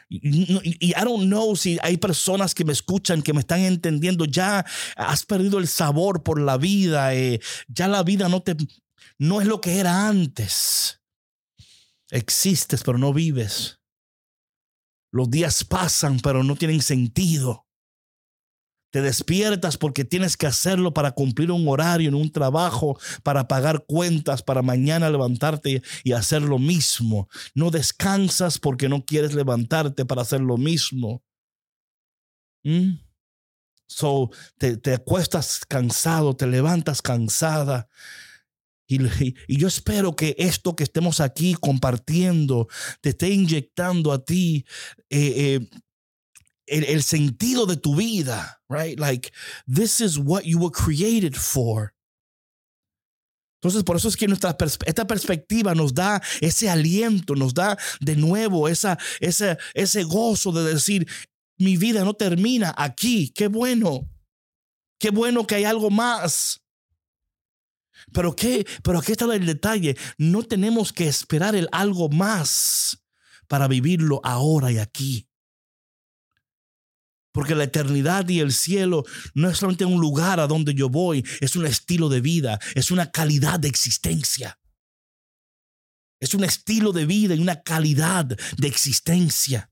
y, 0.10 0.90
I 0.90 1.04
don't 1.04 1.26
know 1.26 1.56
si 1.56 1.78
hay 1.82 1.98
personas 1.98 2.54
que 2.54 2.66
me 2.66 2.74
escuchan, 2.74 3.22
que 3.22 3.34
me 3.34 3.40
están 3.40 3.62
entendiendo. 3.62 4.26
Ya 4.26 4.66
has 4.96 5.26
perdido 5.26 5.60
el 5.60 5.68
sabor 5.68 6.24
por 6.24 6.40
la 6.40 6.58
vida. 6.58 7.16
Eh, 7.16 7.40
ya 7.68 7.88
la 7.88 8.04
vida 8.04 8.30
no, 8.30 8.42
te, 8.42 8.56
no 9.18 9.42
es 9.42 9.48
lo 9.48 9.62
que 9.62 9.80
era 9.80 10.08
antes. 10.08 11.02
Existes, 12.10 12.84
pero 12.84 12.98
no 12.98 13.14
vives. 13.14 13.80
Los 15.12 15.30
días 15.30 15.64
pasan, 15.64 16.20
pero 16.20 16.44
no 16.44 16.56
tienen 16.56 16.82
sentido. 16.82 17.68
Te 18.94 19.02
despiertas 19.02 19.76
porque 19.76 20.06
tienes 20.06 20.38
que 20.38 20.46
hacerlo 20.46 20.94
para 20.94 21.14
cumplir 21.14 21.50
un 21.50 21.68
horario 21.68 22.10
en 22.10 22.14
un 22.14 22.32
trabajo, 22.32 22.96
para 23.24 23.48
pagar 23.48 23.86
cuentas, 23.88 24.44
para 24.44 24.62
mañana 24.62 25.10
levantarte 25.10 25.82
y 26.04 26.12
hacer 26.12 26.44
lo 26.44 26.60
mismo. 26.60 27.28
No 27.56 27.72
descansas 27.72 28.60
porque 28.60 28.90
no 28.90 29.04
quieres 29.04 29.34
levantarte 29.34 30.06
para 30.06 30.22
hacer 30.22 30.42
lo 30.42 30.58
mismo. 30.58 31.24
¿Mm? 32.64 33.00
So, 33.88 34.30
te, 34.60 34.78
te, 34.78 34.94
acuestas 34.94 35.66
cansado, 35.68 36.36
te 36.36 36.46
levantas 36.46 37.02
cansada. 37.02 37.90
Y, 38.86 39.04
y, 39.48 39.58
yo 39.58 39.70
espero 39.70 40.16
que 40.16 40.36
esto 40.38 40.76
que 40.76 40.84
estemos 40.84 41.20
aquí 41.20 41.56
compartiendo 41.56 42.68
te 43.02 43.10
esté 43.10 43.30
inyectando 43.30 44.12
a 44.12 44.24
ti 44.24 44.68
eh, 45.10 45.34
eh, 45.36 45.70
el, 46.68 47.04
sentido 47.04 47.66
de 47.66 47.78
tu 47.78 47.96
vida, 47.96 48.62
right? 48.70 49.00
Like, 49.00 49.32
this 49.68 50.00
is 50.00 50.18
what 50.18 50.46
you 50.46 50.60
were 50.60 50.72
created 50.72 51.36
for. 51.36 51.94
Entonces, 53.62 53.84
por 53.84 53.96
eso 53.96 54.10
es 54.10 54.18
que 54.18 54.28
nuestra 54.28 54.58
esta 54.86 55.08
perspectiva 55.08 55.74
nos 55.74 55.94
da 55.94 56.22
ese 56.42 56.70
aliento, 56.70 57.34
nos 57.36 57.54
da 57.54 57.78
de 58.02 58.18
nuevo 58.18 58.68
esa, 58.68 58.98
ese, 59.22 59.58
ese 59.74 60.04
gozo 60.04 60.52
de 60.52 60.74
decir, 60.74 61.08
mi 61.58 61.78
vida 61.78 62.04
no 62.04 62.14
termina 62.14 62.74
aquí, 62.78 63.32
qué 63.34 63.48
bueno, 63.48 64.10
qué 65.00 65.12
bueno 65.12 65.48
que 65.48 65.56
hay 65.56 65.64
algo 65.64 65.90
más. 65.90 66.62
Pero 68.12 68.36
qué, 68.36 68.68
pero 68.84 69.00
aquí 69.00 69.14
está 69.14 69.34
el 69.34 69.46
detalle, 69.46 69.96
no 70.18 70.44
tenemos 70.44 70.92
que 70.92 71.08
esperar 71.08 71.56
el 71.56 71.70
algo 71.72 72.10
más 72.10 73.02
para 73.48 73.70
vivirlo 73.70 74.20
ahora 74.26 74.74
y 74.74 74.78
aquí. 74.78 75.30
Porque 77.34 77.56
la 77.56 77.66
eternidad 77.66 78.30
y 78.30 78.40
el 78.40 78.54
cielo 78.54 79.04
no 79.34 79.50
es 79.50 79.58
solamente 79.58 79.86
un 79.86 80.00
lugar 80.00 80.40
a 80.40 80.48
donde 80.48 80.74
yo 80.74 80.88
voy, 80.88 81.26
es 81.42 81.56
un 81.56 81.66
estilo 81.66 82.08
de 82.08 82.22
vida, 82.22 82.60
es 82.76 82.92
una 82.92 83.12
calidad 83.12 83.60
de 83.60 83.68
existencia. 83.68 84.60
Es 86.20 86.34
un 86.34 86.44
estilo 86.46 86.94
de 86.94 87.06
vida 87.06 87.36
y 87.36 87.40
una 87.40 87.64
calidad 87.64 88.26
de 88.26 88.68
existencia. 88.68 89.72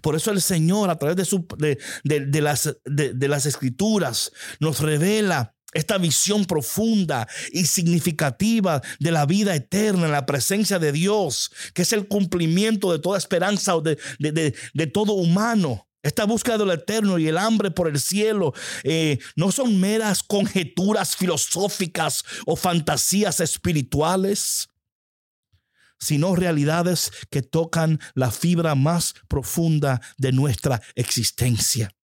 Por 0.00 0.14
eso 0.14 0.30
el 0.30 0.40
Señor 0.40 0.90
a 0.90 0.96
través 0.96 1.16
de, 1.16 2.40
las, 2.40 3.46
escrituras 3.46 4.32
nos 4.60 4.78
revela 4.78 5.56
esta 5.74 5.98
visión 5.98 6.44
profunda 6.44 7.26
y 7.50 7.64
significativa 7.64 8.80
de 9.00 9.10
la 9.10 9.26
vida 9.26 9.56
eterna 9.56 10.06
en 10.06 10.12
la 10.12 10.24
presencia 10.24 10.78
de 10.78 10.92
Dios, 10.92 11.50
que 11.74 11.82
es 11.82 11.92
el 11.92 12.06
cumplimiento 12.06 12.92
de 12.92 13.00
toda 13.00 13.18
esperanza 13.18 13.74
de, 13.82 14.54
de 14.72 14.86
todo 14.86 15.14
humano. 15.14 15.88
Esta 16.02 16.24
búsqueda 16.24 16.58
de 16.58 16.66
lo 16.66 16.72
eterno 16.72 17.18
y 17.18 17.28
el 17.28 17.38
hambre 17.38 17.70
por 17.70 17.88
el 17.88 18.00
cielo 18.00 18.52
eh, 18.82 19.18
no 19.36 19.52
son 19.52 19.78
meras 19.80 20.22
conjeturas 20.22 21.14
filosóficas 21.16 22.24
o 22.44 22.56
fantasías 22.56 23.38
espirituales, 23.38 24.68
sino 26.00 26.34
realidades 26.34 27.12
que 27.30 27.42
tocan 27.42 28.00
la 28.14 28.32
fibra 28.32 28.74
más 28.74 29.14
profunda 29.28 30.00
de 30.18 30.32
nuestra 30.32 30.82
existencia. 30.96 31.94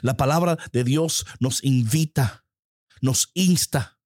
La 0.00 0.16
palabra 0.16 0.56
de 0.72 0.82
Dios 0.82 1.26
nos 1.38 1.62
invita, 1.62 2.44
nos 3.02 3.30
insta 3.34 3.99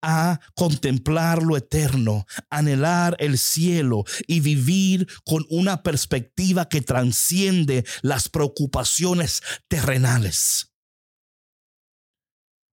a 0.00 0.40
contemplar 0.54 1.42
lo 1.42 1.56
eterno, 1.56 2.26
anhelar 2.50 3.16
el 3.18 3.38
cielo 3.38 4.04
y 4.26 4.40
vivir 4.40 5.06
con 5.24 5.44
una 5.50 5.82
perspectiva 5.82 6.68
que 6.68 6.80
transciende 6.80 7.84
las 8.02 8.28
preocupaciones 8.28 9.42
terrenales. 9.68 10.72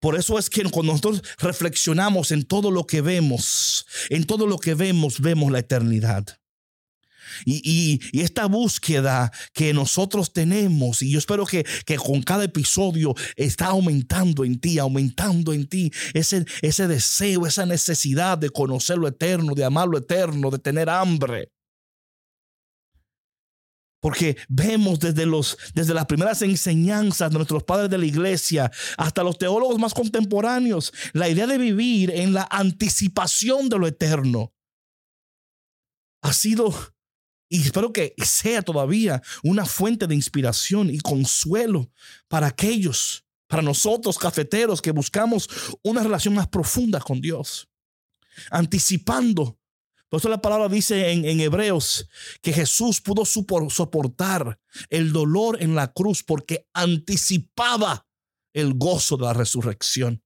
Por 0.01 0.17
eso 0.17 0.39
es 0.39 0.51
que 0.51 0.63
cuando 0.65 0.93
nosotros 0.93 1.23
reflexionamos 1.39 2.31
en 2.31 2.45
todo 2.45 2.71
lo 2.71 2.87
que 2.87 3.01
vemos, 3.01 3.87
en 4.11 4.25
todo 4.25 4.47
lo 4.47 4.59
que 4.59 4.75
vemos, 4.75 5.21
vemos 5.21 5.51
la 5.51 5.61
eternidad. 5.61 6.39
Y, 7.45 8.01
esta 8.13 8.47
búsqueda 8.47 9.31
que 9.53 9.73
nosotros 9.73 10.33
tenemos, 10.33 11.03
y 11.03 11.11
yo 11.11 11.19
espero 11.19 11.47
que, 11.47 11.65
con 11.97 12.23
cada 12.23 12.45
episodio 12.45 13.15
está 13.37 13.67
aumentando 13.67 14.45
en 14.45 14.59
ti, 14.59 14.79
aumentando 14.79 15.53
en 15.53 15.67
ti 15.69 15.91
ese, 16.15 16.45
ese 16.63 16.89
deseo, 16.89 17.47
esa 17.47 17.67
necesidad 17.67 18.39
de 18.39 18.51
conocer 18.51 18.99
lo 18.99 19.09
eterno, 19.09 19.55
de 19.55 19.65
amar 19.65 19.89
lo 19.89 19.99
eterno, 19.99 20.51
de 20.51 20.59
tener 20.59 20.89
hambre. 20.89 21.51
Porque 24.01 24.37
vemos 24.49 25.01
desde 25.01 25.95
las 25.95 26.07
primeras 26.07 26.43
enseñanzas 26.43 27.31
de 27.31 27.37
nuestros 27.39 27.65
padres 27.65 27.91
de 27.91 27.99
la 27.99 28.07
iglesia 28.07 28.71
hasta 28.97 29.25
los 29.25 29.39
teólogos 29.39 29.79
más 29.79 29.95
contemporáneos, 29.95 30.93
la 31.13 31.29
idea 31.29 31.47
de 31.47 31.59
vivir 31.59 32.11
en 32.11 32.33
la 32.33 32.47
anticipación 32.51 33.69
de 33.69 33.79
lo 33.79 33.87
eterno 33.87 34.53
ha 36.23 36.33
sido 36.33 36.75
y 37.49 37.63
espero 37.63 37.93
que 37.93 38.15
sea 38.25 38.63
todavía 38.63 39.23
una 39.43 39.65
fuente 39.65 40.07
de 40.07 40.15
inspiración 40.15 40.91
y 40.91 40.99
consuelo 40.99 41.91
para 42.29 42.49
aquellos, 42.49 43.25
para 43.47 43.63
nosotros 43.63 44.19
cafeteros 44.19 44.83
que 44.83 44.91
buscamos 44.91 45.49
una 45.83 46.03
relación 46.03 46.35
más 46.35 46.49
profunda 46.49 47.01
con 47.01 47.21
Dios. 47.21 47.69
Anticipando. 48.51 49.59
Por 50.09 50.21
eso 50.21 50.29
la 50.29 50.43
palabra 50.43 50.69
dice 50.69 51.11
en, 51.13 51.25
en 51.25 51.41
Hebreos 51.41 52.09
que 52.43 52.53
Jesús 52.53 53.01
pudo 53.01 53.25
soportar 53.25 54.59
el 54.89 55.13
dolor 55.13 55.61
en 55.61 55.75
la 55.75 55.93
cruz 55.93 56.23
porque 56.23 56.69
anticipaba 56.73 58.07
el 58.53 58.75
gozo 58.75 59.17
de 59.17 59.25
la 59.25 59.33
resurrección. 59.33 60.23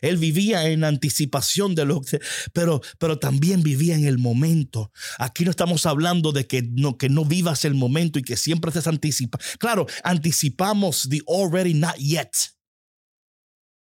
Él 0.00 0.16
vivía 0.16 0.68
en 0.68 0.84
anticipación 0.84 1.74
de 1.74 1.84
lo 1.84 2.00
que, 2.00 2.20
pero, 2.52 2.80
pero 2.98 3.18
también 3.18 3.62
vivía 3.62 3.94
en 3.94 4.06
el 4.06 4.18
momento. 4.18 4.92
Aquí 5.18 5.44
no 5.44 5.50
estamos 5.50 5.86
hablando 5.86 6.32
de 6.32 6.46
que 6.46 6.62
no, 6.62 6.98
que 6.98 7.08
no 7.08 7.24
vivas 7.24 7.64
el 7.64 7.74
momento 7.74 8.18
y 8.18 8.22
que 8.22 8.36
siempre 8.36 8.70
estés 8.70 8.86
anticipando. 8.86 9.44
Claro, 9.58 9.86
anticipamos 10.04 11.08
the 11.08 11.22
already 11.26 11.74
not 11.74 11.96
yet. 11.96 12.30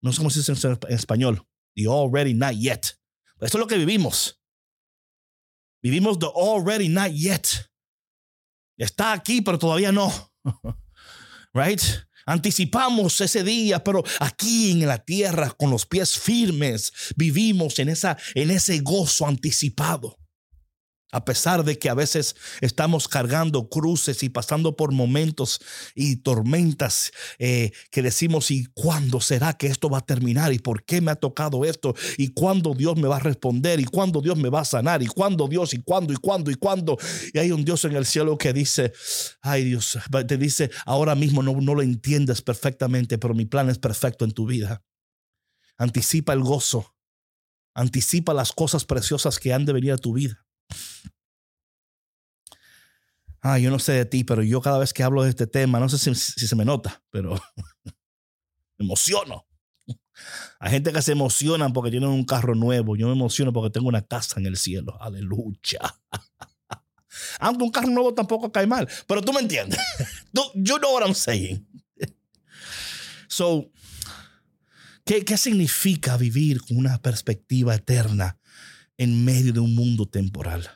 No 0.01 0.13
se 0.13 0.23
dice 0.23 0.53
en 0.53 0.93
español. 0.93 1.47
The 1.75 1.87
already 1.87 2.35
not 2.35 2.55
yet. 2.55 2.99
Esto 3.41 3.59
es 3.59 3.61
lo 3.61 3.67
que 3.67 3.79
vivimos. 3.79 4.41
Vivimos 5.83 6.19
the 6.19 6.27
already 6.27 6.89
not 6.89 7.13
yet. 7.13 7.47
Está 8.77 9.13
aquí, 9.13 9.43
pero 9.43 9.59
todavía 9.59 9.93
no. 9.93 10.13
right? 11.55 11.83
Anticipamos 12.29 13.23
ese 13.23 13.43
día, 13.43 13.83
pero 13.83 14.05
aquí 14.21 14.73
en 14.73 14.87
la 14.87 14.99
tierra, 14.99 15.51
con 15.51 15.71
los 15.71 15.87
pies 15.87 16.19
firmes, 16.19 16.93
vivimos 17.17 17.79
en, 17.79 17.89
esa, 17.89 18.19
en 18.35 18.51
ese 18.51 18.81
gozo 18.81 19.27
anticipado. 19.27 20.19
A 21.11 21.25
pesar 21.25 21.65
de 21.65 21.79
que 21.79 21.89
a 21.89 21.95
veces 21.95 22.37
estamos 22.61 23.09
cargando 23.09 23.71
cruces 23.71 24.23
y 24.23 24.29
pasando 24.29 24.77
por 24.77 24.93
momentos 24.93 25.59
y 25.95 26.17
tormentas 26.17 27.13
eh, 27.39 27.73
que 27.91 28.03
decimos, 28.03 28.51
¿y 28.51 28.67
cuándo 28.75 29.21
será 29.21 29.55
que 29.55 29.69
esto 29.69 29.89
va 29.89 29.99
a 29.99 30.07
terminar? 30.07 30.53
¿Y 30.53 30.59
por 30.59 30.85
qué 30.85 31.01
me 31.01 31.11
ha 31.11 31.17
tocado 31.17 31.65
esto? 31.65 31.95
¿Y 32.19 32.29
cuándo 32.29 32.75
Dios 32.75 32.99
me 32.99 33.09
va 33.09 33.17
a 33.17 33.21
responder? 33.21 33.81
¿Y 33.81 33.85
cuándo 33.85 34.21
Dios 34.21 34.37
me 34.37 34.51
va 34.51 34.61
a 34.61 34.65
sanar? 34.67 35.03
¿Y 35.03 35.07
cuándo 35.07 35.49
Dios? 35.49 35.73
¿Y 35.73 35.83
cuándo? 35.83 36.13
¿Y 36.13 36.17
cuándo? 36.17 36.51
¿Y 36.51 36.57
cuándo? 36.57 36.99
Y 37.33 37.39
hay 37.39 37.53
un 37.53 37.65
Dios 37.65 37.87
en 37.87 37.97
el 37.97 38.05
cielo 38.05 38.37
que 38.37 38.53
dice, 38.53 38.93
ay 39.41 39.65
Dios, 39.65 39.99
te 40.27 40.37
dice, 40.37 40.71
ahora 40.85 41.15
mismo 41.15 41.43
no, 41.43 41.59
no 41.59 41.75
lo 41.75 41.81
entiendes 41.81 42.43
perfectamente, 42.43 43.17
pero 43.17 43.33
mi 43.33 43.47
plan 43.47 43.71
es 43.71 43.79
perfecto 43.79 44.27
en 44.27 44.33
tu 44.33 44.45
vida. 44.45 44.83
Anticipa 45.79 46.35
el 46.35 46.43
gozo. 46.43 46.95
Anticipa 47.75 48.35
las 48.35 48.53
cosas 48.53 48.85
preciosas 48.85 49.39
que 49.39 49.55
han 49.55 49.65
de 49.65 49.73
venir 49.73 49.93
a 49.93 49.99
tu 49.99 50.13
vida. 50.13 50.48
Ah, 53.41 53.59
yo 53.59 53.71
no 53.71 53.79
sé 53.79 53.93
de 53.93 54.05
ti, 54.05 54.25
pero 54.25 54.43
yo 54.43 54.61
cada 54.61 54.79
vez 54.79 54.93
que 54.93 55.03
hablo 55.03 55.23
de 55.23 55.31
este 55.31 55.47
tema, 55.47 55.79
no 55.79 55.89
sé 55.89 55.99
si, 55.99 56.15
se 56.15 56.57
me 56.57 56.65
nota, 56.65 57.03
pero 57.11 57.35
me 58.79 58.85
emociono. 58.85 59.47
Hay 60.59 60.73
gente 60.73 60.93
que 60.93 61.01
se 61.01 61.13
emociona 61.13 61.73
porque 61.73 61.91
tienen 61.91 62.09
un 62.09 62.25
carro 62.25 62.55
nuevo. 62.55 62.97
Yo 62.97 63.07
me 63.07 63.13
emociono 63.13 63.53
porque 63.53 63.71
tengo 63.71 63.89
una 63.89 64.03
casa 64.03 64.41
en 64.41 64.47
el 64.47 64.57
cielo. 64.57 65.01
Aleluya. 65.01 65.81
Aunque 67.39 67.65
un 67.65 67.71
carro 67.71 67.89
nuevo 67.89 68.13
tampoco 68.13 68.51
cae 68.51 68.67
mal. 68.67 68.89
Pero 69.07 69.23
tú 69.23 69.33
me 69.33 69.41
entiendes. 69.41 69.79
you 70.55 70.79
know 70.79 70.93
what 70.93 71.07
I'm 71.07 71.15
saying. 71.15 71.67
So, 73.29 73.71
¿qué, 75.05 75.25
¿qué 75.25 75.37
significa 75.37 76.17
vivir 76.17 76.61
con 76.61 76.77
una 76.77 77.01
perspectiva 77.01 77.75
eterna 77.77 78.38
en 78.99 79.25
medio 79.25 79.53
de 79.53 79.61
un 79.61 79.75
mundo 79.75 80.07
temporal. 80.07 80.69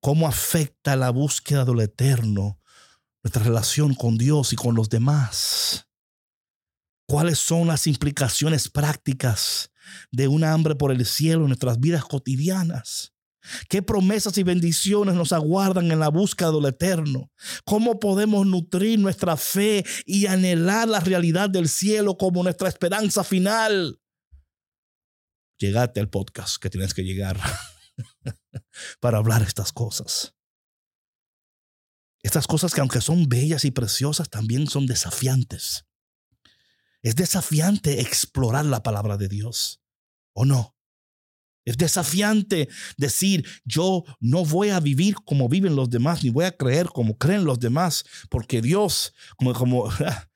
¿Cómo 0.00 0.28
afecta 0.28 0.94
la 0.94 1.10
búsqueda 1.10 1.64
de 1.64 1.74
lo 1.74 1.82
eterno 1.82 2.60
nuestra 3.24 3.42
relación 3.42 3.94
con 3.94 4.16
Dios 4.16 4.52
y 4.52 4.56
con 4.56 4.76
los 4.76 4.88
demás? 4.88 5.88
¿Cuáles 7.06 7.38
son 7.38 7.66
las 7.66 7.86
implicaciones 7.86 8.68
prácticas 8.68 9.72
de 10.12 10.28
un 10.28 10.44
hambre 10.44 10.76
por 10.76 10.92
el 10.92 11.04
cielo 11.04 11.42
en 11.42 11.48
nuestras 11.48 11.80
vidas 11.80 12.04
cotidianas? 12.04 13.12
¿Qué 13.68 13.82
promesas 13.82 14.36
y 14.36 14.42
bendiciones 14.42 15.14
nos 15.14 15.32
aguardan 15.32 15.90
en 15.90 16.00
la 16.00 16.08
búsqueda 16.08 16.52
de 16.52 16.60
lo 16.60 16.68
eterno? 16.68 17.30
¿Cómo 17.64 17.98
podemos 17.98 18.46
nutrir 18.46 18.98
nuestra 18.98 19.36
fe 19.36 19.84
y 20.04 20.26
anhelar 20.26 20.86
la 20.86 21.00
realidad 21.00 21.48
del 21.48 21.68
cielo 21.68 22.18
como 22.18 22.42
nuestra 22.42 22.68
esperanza 22.68 23.24
final? 23.24 23.98
Llegate 25.58 26.00
al 26.00 26.08
podcast 26.08 26.56
que 26.60 26.70
tienes 26.70 26.94
que 26.94 27.02
llegar 27.02 27.40
para 29.00 29.18
hablar 29.18 29.42
estas 29.42 29.72
cosas. 29.72 30.34
Estas 32.22 32.46
cosas 32.46 32.74
que 32.74 32.80
aunque 32.80 33.00
son 33.00 33.28
bellas 33.28 33.64
y 33.64 33.70
preciosas, 33.70 34.28
también 34.28 34.66
son 34.66 34.86
desafiantes. 34.86 35.84
Es 37.02 37.14
desafiante 37.14 38.00
explorar 38.00 38.64
la 38.64 38.82
palabra 38.82 39.16
de 39.16 39.28
Dios, 39.28 39.80
¿o 40.32 40.44
no? 40.44 40.76
Es 41.64 41.76
desafiante 41.76 42.68
decir, 42.96 43.46
yo 43.64 44.02
no 44.20 44.44
voy 44.44 44.70
a 44.70 44.80
vivir 44.80 45.16
como 45.26 45.48
viven 45.48 45.76
los 45.76 45.90
demás, 45.90 46.24
ni 46.24 46.30
voy 46.30 46.46
a 46.46 46.56
creer 46.56 46.86
como 46.86 47.18
creen 47.18 47.44
los 47.44 47.60
demás, 47.60 48.04
porque 48.30 48.62
Dios, 48.62 49.12
como, 49.36 49.52
como 49.52 49.88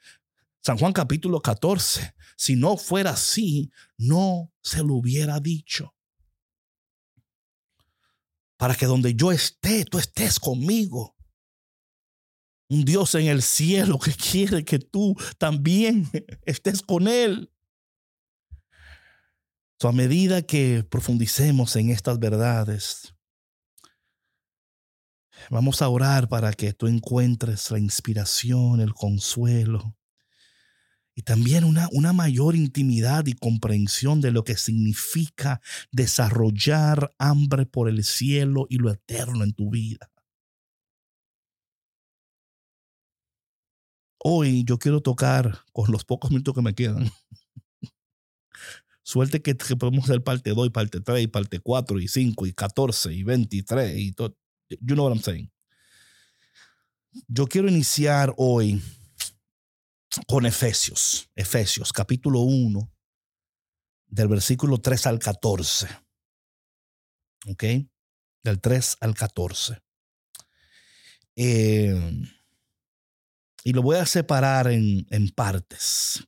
San 0.61 0.79
Juan 0.79 0.93
capítulo 0.93 1.41
14, 1.41 2.15
si 2.43 2.57
no 2.57 2.77
fuera 2.77 3.11
así, 3.11 3.71
no 3.97 4.53
se 4.63 4.79
lo 4.79 4.95
hubiera 4.95 5.39
dicho. 5.39 5.95
Para 8.57 8.75
que 8.75 8.85
donde 8.85 9.15
yo 9.15 9.31
esté, 9.31 9.85
tú 9.85 10.01
estés 10.01 10.41
conmigo. 10.41 11.15
Un 12.69 12.85
Dios 12.85 13.15
en 13.15 13.29
el 13.29 13.43
cielo 13.43 13.97
que 14.01 14.13
quiere 14.13 14.65
que 14.65 14.81
tú 14.81 15.15
también 15.39 16.11
estés 16.45 16.83
con 16.83 17.07
Él. 17.07 17.53
a 19.81 19.93
medida 19.93 20.43
que 20.43 20.83
profundicemos 20.83 21.77
en 21.77 21.91
estas 21.91 22.19
verdades, 22.19 23.15
vamos 25.49 25.81
a 25.81 25.89
orar 25.89 26.29
para 26.29 26.53
que 26.55 26.73
tú 26.73 26.89
encuentres 26.89 27.71
la 27.71 27.79
inspiración, 27.79 28.81
el 28.81 28.95
consuelo, 28.95 29.97
y 31.15 31.23
también 31.23 31.65
una, 31.65 31.89
una 31.93 32.13
mayor 32.13 32.57
intimidad 32.57 33.27
y 33.27 33.35
comprensión 33.35 34.21
de 34.21 34.31
lo 34.31 34.45
que 34.45 34.57
significa 34.57 35.61
desarrollar 35.91 37.15
hambre 37.19 37.67
por 37.67 37.89
el 37.89 38.05
cielo 38.05 38.67
y 38.69 38.79
lo 38.79 38.91
eterno 38.91 39.45
en 39.45 39.53
tu 39.53 39.71
vida. 39.71 40.11
Hoy 44.25 44.65
yo 44.65 44.79
quiero 44.79 45.01
tocar 45.01 45.65
con 45.73 45.91
los 45.91 46.05
pocos 46.05 46.31
minutos 46.31 46.55
que 46.55 46.63
me 46.63 46.75
quedan. 46.75 47.11
Suerte 49.03 49.43
que, 49.43 49.55
podemos 49.57 50.05
hacer 50.05 50.23
parte 50.23 50.51
2 50.51 50.69
y 50.69 50.71
parte 50.71 51.01
3 51.01 51.25
y 51.25 51.27
parte 51.27 51.59
4 51.59 52.01
y 52.01 52.09
5 52.09 52.47
y 52.47 52.53
14 52.53 53.13
y 53.13 53.25
23 53.25 53.99
y 53.99 54.13
todo. 54.13 54.37
You 54.69 54.95
know 54.95 55.07
what 55.07 55.13
I'm 55.13 55.23
saying. 55.23 55.51
Yo 57.27 57.47
quiero 57.47 57.69
iniciar 57.69 58.33
hoy 58.37 58.81
con 60.27 60.47
Efesios, 60.47 61.31
Efesios 61.35 61.93
capítulo 61.93 62.41
1, 62.41 62.93
del 64.07 64.29
versículo 64.29 64.79
3 64.79 65.07
al 65.07 65.19
14. 65.19 65.89
¿Ok? 67.47 67.65
Del 68.45 68.61
3 68.61 68.97
al 69.01 69.15
14. 69.15 69.83
Eh, 71.37 72.23
y 73.65 73.73
lo 73.73 73.83
voy 73.83 73.97
a 73.97 74.07
separar 74.07 74.69
en, 74.69 75.07
en 75.11 75.31
partes. 75.31 76.25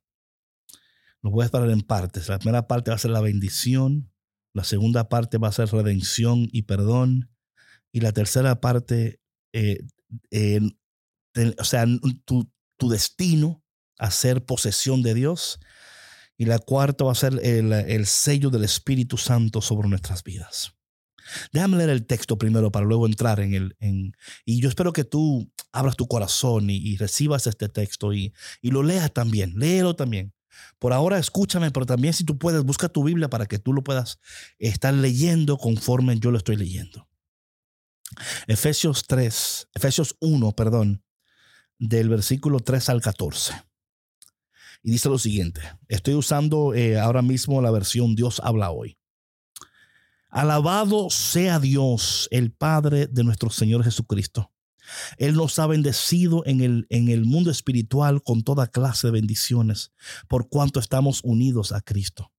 Lo 1.20 1.31
voy 1.31 1.42
a 1.42 1.47
separar 1.47 1.70
en 1.70 1.83
partes. 1.83 2.29
La 2.29 2.38
primera 2.38 2.66
parte 2.66 2.90
va 2.90 2.97
a 2.97 3.01
ser 3.01 3.11
la 3.11 3.20
bendición. 3.20 4.12
La 4.55 4.64
segunda 4.64 5.09
parte 5.09 5.38
va 5.38 5.49
a 5.49 5.53
ser 5.53 5.68
redención 5.68 6.49
y 6.53 6.62
perdón. 6.62 7.31
Y 7.92 8.01
la 8.01 8.12
tercera 8.12 8.61
parte, 8.61 9.20
eh, 9.53 9.81
o 11.59 11.64
sea, 11.64 11.87
tu, 12.25 12.51
tu 12.77 12.88
destino 12.88 13.63
hacer 13.98 14.44
posesión 14.44 15.02
de 15.02 15.14
Dios. 15.14 15.61
Y 16.37 16.46
la 16.46 16.59
cuarta 16.59 17.04
va 17.04 17.12
a 17.12 17.16
ser 17.16 17.38
el, 17.44 18.07
sello 18.07 18.50
del 18.50 18.64
Espíritu 18.64 19.16
Santo 19.16 19.61
sobre 19.61 19.88
nuestras 19.88 20.24
vidas. 20.24 20.72
Déjame 21.52 21.78
leer 21.78 21.90
el 21.90 22.07
texto 22.07 22.37
primero 22.37 22.72
para 22.72 22.87
luego 22.87 23.07
entrar 23.07 23.40
en 23.40 23.54
el... 23.54 23.76
En, 23.78 24.16
y 24.44 24.61
yo 24.61 24.68
espero 24.68 24.92
que 24.92 25.04
tú 25.04 25.50
abras 25.72 25.96
tu 25.96 26.07
corazón 26.07 26.70
y, 26.70 26.96
recibas 26.96 27.46
este 27.46 27.68
texto 27.68 28.12
y, 28.12 28.35
y, 28.61 28.70
lo 28.70 28.83
leas 28.83 29.12
también, 29.12 29.54
léelo 29.57 29.94
también. 29.94 30.35
Por 30.78 30.92
ahora 30.92 31.18
escúchame, 31.18 31.70
pero 31.70 31.87
también 31.87 32.14
si 32.14 32.24
tú 32.24 32.38
puedes, 32.38 32.62
busca 32.64 32.88
tu 32.88 33.04
Biblia 33.04 33.28
para 33.28 33.46
que 33.46 33.59
tú 33.59 33.72
lo 33.72 33.83
puedas 33.83 34.18
estar 34.59 34.92
leyendo 34.92 35.57
conforme 35.57 36.18
yo 36.18 36.30
lo 36.30 36.38
estoy 36.38 36.57
leyendo. 36.57 37.09
Efesios 38.46 39.07
3, 39.07 39.68
Efesios 39.74 40.16
1, 40.20 40.52
perdón, 40.52 41.02
del 41.78 42.09
versículo 42.09 42.61
3 42.61 42.88
al 42.90 43.00
14. 43.00 43.54
Y 44.87 44.90
dice 44.90 45.09
lo 45.09 45.18
siguiente, 45.18 45.62
estoy 45.88 46.12
usando 46.12 46.75
eh, 46.75 47.01
ahora 47.01 47.23
mismo 47.23 47.62
la 47.62 47.70
versión 47.70 48.14
Dios 48.14 48.38
habla 48.44 48.70
hoy. 48.70 48.99
Alabado 50.29 51.09
sea 51.09 51.59
Dios, 51.59 52.29
el 52.31 52.53
Padre 52.53 53.07
de 53.07 53.25
nuestro 53.25 53.49
Señor 53.49 53.83
Jesucristo. 53.83 54.53
Él 55.16 55.37
nos 55.37 55.59
ha 55.59 55.66
bendecido 55.66 56.44
en 56.44 56.61
el, 56.61 56.87
en 56.90 57.09
el 57.09 57.25
mundo 57.25 57.51
espiritual 57.51 58.23
con 58.23 58.42
toda 58.42 58.66
clase 58.66 59.07
de 59.07 59.12
bendiciones, 59.12 59.90
por 60.29 60.51
cuanto 60.51 60.81
estamos 60.81 61.23
unidos 61.25 61.73
a 61.73 61.81
Cristo. 61.81 62.31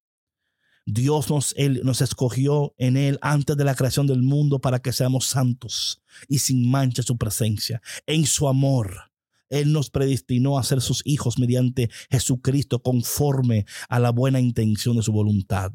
Dios 0.86 1.32
nos, 1.32 1.56
él, 1.58 1.82
nos 1.84 2.02
escogió 2.02 2.76
en 2.78 2.96
Él 2.96 3.18
antes 3.24 3.58
de 3.58 3.64
la 3.64 3.74
creación 3.74 4.06
del 4.06 4.22
mundo 4.22 4.60
para 4.60 4.78
que 4.78 4.94
seamos 4.94 5.26
santos 5.26 6.04
y 6.28 6.38
sin 6.38 6.70
mancha 6.70 7.02
su 7.02 7.18
presencia, 7.18 7.82
en 8.06 8.28
su 8.28 8.48
amor 8.48 9.15
Él 9.56 9.72
nos 9.72 9.90
predestinó 9.90 10.58
a 10.58 10.64
ser 10.64 10.82
sus 10.82 11.02
hijos 11.06 11.40
mediante 11.40 11.90
Jesucristo 12.10 12.82
conforme 12.82 13.66
a 13.90 14.00
la 14.00 14.12
buena 14.12 14.40
intención 14.40 14.96
de 14.98 15.04
su 15.04 15.12
voluntad 15.12 15.72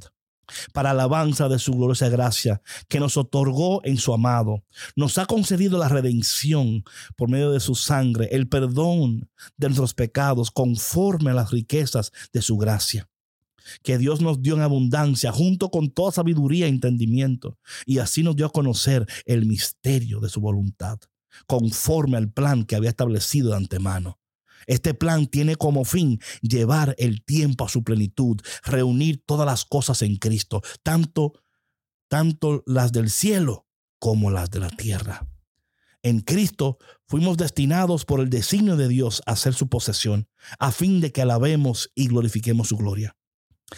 para 0.72 0.90
alabanza 0.90 1.48
de 1.48 1.58
su 1.58 1.72
gloriosa 1.72 2.08
gracia 2.08 2.60
que 2.88 3.00
nos 3.00 3.16
otorgó 3.16 3.80
en 3.84 3.96
su 3.96 4.12
amado. 4.12 4.64
Nos 4.96 5.18
ha 5.18 5.26
concedido 5.26 5.78
la 5.78 5.88
redención 5.88 6.84
por 7.16 7.28
medio 7.28 7.50
de 7.52 7.60
su 7.60 7.74
sangre, 7.74 8.28
el 8.32 8.48
perdón 8.48 9.30
de 9.56 9.68
nuestros 9.68 9.94
pecados 9.94 10.50
conforme 10.50 11.30
a 11.30 11.34
las 11.34 11.50
riquezas 11.50 12.12
de 12.32 12.42
su 12.42 12.56
gracia 12.56 13.08
que 13.82 13.98
Dios 13.98 14.20
nos 14.20 14.42
dio 14.42 14.54
en 14.54 14.62
abundancia, 14.62 15.30
junto 15.30 15.70
con 15.70 15.90
toda 15.90 16.10
sabiduría 16.10 16.66
e 16.66 16.70
entendimiento, 16.70 17.58
y 17.86 17.98
así 17.98 18.22
nos 18.22 18.34
dio 18.34 18.46
a 18.46 18.52
conocer 18.52 19.06
el 19.26 19.46
misterio 19.46 20.18
de 20.18 20.28
su 20.28 20.40
voluntad, 20.40 20.98
conforme 21.46 22.16
al 22.16 22.30
plan 22.30 22.64
que 22.64 22.76
había 22.76 22.90
establecido 22.90 23.50
de 23.50 23.56
antemano. 23.56 24.18
Este 24.66 24.94
plan 24.94 25.26
tiene 25.26 25.56
como 25.56 25.84
fin 25.84 26.20
llevar 26.42 26.94
el 26.98 27.24
tiempo 27.24 27.64
a 27.64 27.68
su 27.68 27.82
plenitud, 27.82 28.40
reunir 28.64 29.22
todas 29.24 29.46
las 29.46 29.64
cosas 29.64 30.02
en 30.02 30.16
Cristo, 30.16 30.62
tanto, 30.82 31.32
tanto 32.08 32.62
las 32.66 32.92
del 32.92 33.10
cielo 33.10 33.66
como 33.98 34.30
las 34.30 34.50
de 34.50 34.60
la 34.60 34.70
tierra. 34.70 35.26
En 36.02 36.20
Cristo 36.20 36.78
fuimos 37.06 37.36
destinados 37.36 38.04
por 38.04 38.20
el 38.20 38.30
designio 38.30 38.76
de 38.76 38.88
Dios 38.88 39.22
a 39.26 39.36
ser 39.36 39.54
su 39.54 39.68
posesión, 39.68 40.28
a 40.58 40.72
fin 40.72 41.00
de 41.00 41.12
que 41.12 41.22
alabemos 41.22 41.90
y 41.94 42.08
glorifiquemos 42.08 42.68
su 42.68 42.76
gloria. 42.76 43.16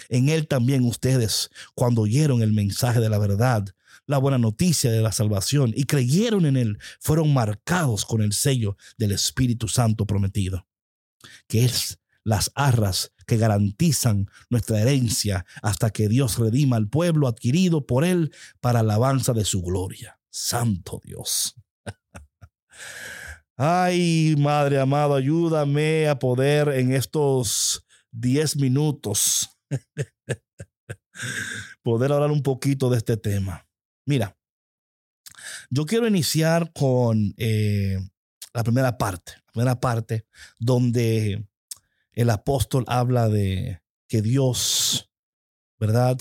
En 0.08 0.28
Él 0.28 0.46
también 0.46 0.84
ustedes, 0.84 1.50
cuando 1.74 2.02
oyeron 2.02 2.42
el 2.42 2.52
mensaje 2.52 3.00
de 3.00 3.08
la 3.08 3.18
verdad, 3.18 3.66
la 4.06 4.18
buena 4.18 4.38
noticia 4.38 4.90
de 4.90 5.00
la 5.00 5.12
salvación 5.12 5.72
y 5.74 5.84
creyeron 5.84 6.46
en 6.46 6.56
Él, 6.56 6.78
fueron 7.00 7.32
marcados 7.32 8.04
con 8.04 8.22
el 8.22 8.32
sello 8.32 8.76
del 8.98 9.12
Espíritu 9.12 9.68
Santo 9.68 10.06
prometido, 10.06 10.66
que 11.46 11.64
es 11.64 11.98
las 12.24 12.52
arras 12.54 13.12
que 13.26 13.36
garantizan 13.36 14.28
nuestra 14.50 14.80
herencia 14.80 15.44
hasta 15.62 15.90
que 15.90 16.08
Dios 16.08 16.38
redima 16.38 16.76
al 16.76 16.88
pueblo 16.88 17.28
adquirido 17.28 17.86
por 17.86 18.04
Él 18.04 18.32
para 18.60 18.80
alabanza 18.80 19.32
de 19.32 19.44
su 19.44 19.62
gloria. 19.62 20.18
Santo 20.30 21.00
Dios. 21.04 21.54
Ay, 23.56 24.34
Madre 24.38 24.80
amado, 24.80 25.14
ayúdame 25.14 26.08
a 26.08 26.18
poder 26.18 26.68
en 26.68 26.92
estos 26.92 27.86
diez 28.10 28.56
minutos 28.56 29.50
poder 31.82 32.12
hablar 32.12 32.30
un 32.30 32.42
poquito 32.42 32.90
de 32.90 32.98
este 32.98 33.16
tema. 33.16 33.66
Mira, 34.04 34.36
yo 35.70 35.86
quiero 35.86 36.06
iniciar 36.06 36.72
con 36.72 37.34
eh, 37.36 37.98
la 38.52 38.64
primera 38.64 38.98
parte, 38.98 39.32
la 39.46 39.52
primera 39.52 39.80
parte 39.80 40.26
donde 40.58 41.46
el 42.12 42.30
apóstol 42.30 42.84
habla 42.88 43.28
de 43.28 43.80
que 44.08 44.22
Dios, 44.22 45.10
¿verdad? 45.78 46.18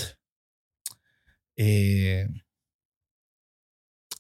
Eh, 1.58 2.28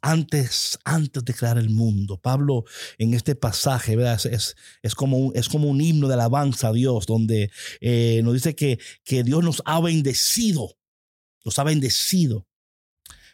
antes, 0.01 0.79
antes 0.83 1.23
de 1.23 1.33
crear 1.33 1.57
el 1.57 1.69
mundo. 1.69 2.19
Pablo 2.19 2.65
en 2.97 3.13
este 3.13 3.35
pasaje 3.35 3.95
Es, 4.13 4.55
es, 4.81 4.95
como 4.95 5.17
un, 5.17 5.31
es 5.35 5.47
como 5.47 5.69
un 5.69 5.79
himno 5.79 6.07
de 6.07 6.15
alabanza 6.15 6.69
a 6.69 6.73
Dios, 6.73 7.05
donde 7.05 7.51
eh, 7.79 8.21
nos 8.23 8.33
dice 8.33 8.55
que, 8.55 8.79
que 9.03 9.23
Dios 9.23 9.43
nos 9.43 9.61
ha 9.65 9.79
bendecido, 9.79 10.77
nos 11.45 11.59
ha 11.59 11.63
bendecido 11.63 12.47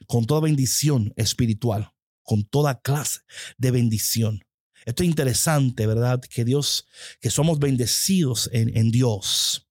con 0.05 0.25
toda 0.25 0.41
bendición 0.41 1.13
espiritual, 1.15 1.91
con 2.23 2.43
toda 2.43 2.79
clase 2.79 3.21
de 3.57 3.71
bendición. 3.71 4.43
Esto 4.85 5.03
es 5.03 5.09
interesante, 5.09 5.87
¿verdad? 5.87 6.21
Que 6.21 6.45
Dios, 6.45 6.87
que 7.19 7.29
somos 7.29 7.59
bendecidos 7.59 8.49
en, 8.53 8.75
en 8.77 8.91
Dios. 8.91 9.67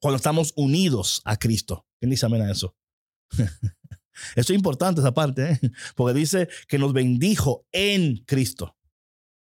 Cuando 0.00 0.16
estamos 0.16 0.52
unidos 0.56 1.20
a 1.24 1.36
Cristo. 1.36 1.86
¿Quién 1.98 2.10
dice 2.10 2.26
amén 2.26 2.42
a 2.42 2.50
eso? 2.50 2.76
Eso 4.36 4.52
es 4.52 4.56
importante 4.56 5.00
esa 5.00 5.14
parte, 5.14 5.52
¿eh? 5.52 5.60
porque 5.96 6.18
dice 6.18 6.48
que 6.68 6.78
nos 6.78 6.92
bendijo 6.92 7.66
en 7.72 8.18
Cristo, 8.26 8.76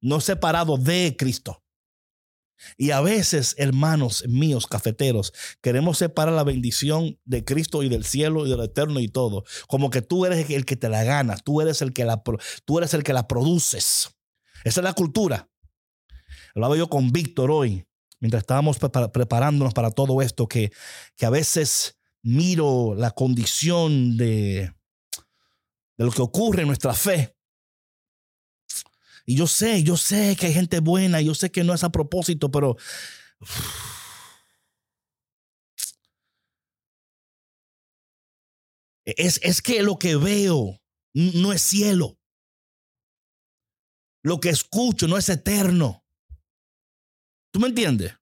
no 0.00 0.20
separado 0.20 0.76
de 0.76 1.16
Cristo. 1.18 1.64
Y 2.76 2.90
a 2.90 3.00
veces, 3.00 3.54
hermanos 3.58 4.24
míos, 4.28 4.66
cafeteros, 4.66 5.32
queremos 5.60 5.98
separar 5.98 6.34
la 6.34 6.44
bendición 6.44 7.18
de 7.24 7.44
Cristo 7.44 7.82
y 7.82 7.88
del 7.88 8.04
cielo 8.04 8.46
y 8.46 8.50
del 8.50 8.60
eterno 8.60 9.00
y 9.00 9.08
todo. 9.08 9.44
Como 9.66 9.90
que 9.90 10.02
tú 10.02 10.26
eres 10.26 10.48
el 10.50 10.64
que 10.64 10.76
te 10.76 10.88
la 10.88 11.04
gana, 11.04 11.36
tú 11.36 11.60
eres 11.60 11.82
el 11.82 11.92
que 11.92 12.04
la, 12.04 12.22
tú 12.64 12.78
eres 12.78 12.94
el 12.94 13.02
que 13.02 13.12
la 13.12 13.28
produces. 13.28 14.10
Esa 14.64 14.80
es 14.80 14.84
la 14.84 14.92
cultura. 14.92 15.48
Hablaba 16.54 16.76
yo 16.76 16.88
con 16.88 17.12
Víctor 17.12 17.50
hoy, 17.50 17.86
mientras 18.20 18.42
estábamos 18.42 18.78
preparándonos 18.78 19.74
para 19.74 19.90
todo 19.90 20.22
esto, 20.22 20.48
que, 20.48 20.72
que 21.16 21.26
a 21.26 21.30
veces 21.30 21.98
miro 22.22 22.94
la 22.96 23.12
condición 23.12 24.16
de, 24.16 24.72
de 25.96 26.04
lo 26.04 26.10
que 26.10 26.22
ocurre 26.22 26.62
en 26.62 26.68
nuestra 26.68 26.94
fe. 26.94 27.37
Y 29.28 29.36
yo 29.36 29.46
sé, 29.46 29.82
yo 29.82 29.98
sé 29.98 30.36
que 30.36 30.46
hay 30.46 30.54
gente 30.54 30.80
buena, 30.80 31.20
yo 31.20 31.34
sé 31.34 31.50
que 31.50 31.62
no 31.62 31.74
es 31.74 31.84
a 31.84 31.92
propósito, 31.92 32.50
pero... 32.50 32.76
Es, 39.16 39.40
es 39.42 39.62
que 39.62 39.82
lo 39.82 39.98
que 39.98 40.16
veo 40.16 40.82
no 41.14 41.54
es 41.54 41.62
cielo. 41.62 42.18
Lo 44.22 44.38
que 44.38 44.50
escucho 44.50 45.08
no 45.08 45.16
es 45.16 45.30
eterno. 45.30 46.04
¿Tú 47.50 47.58
me 47.58 47.68
entiendes? 47.68 48.12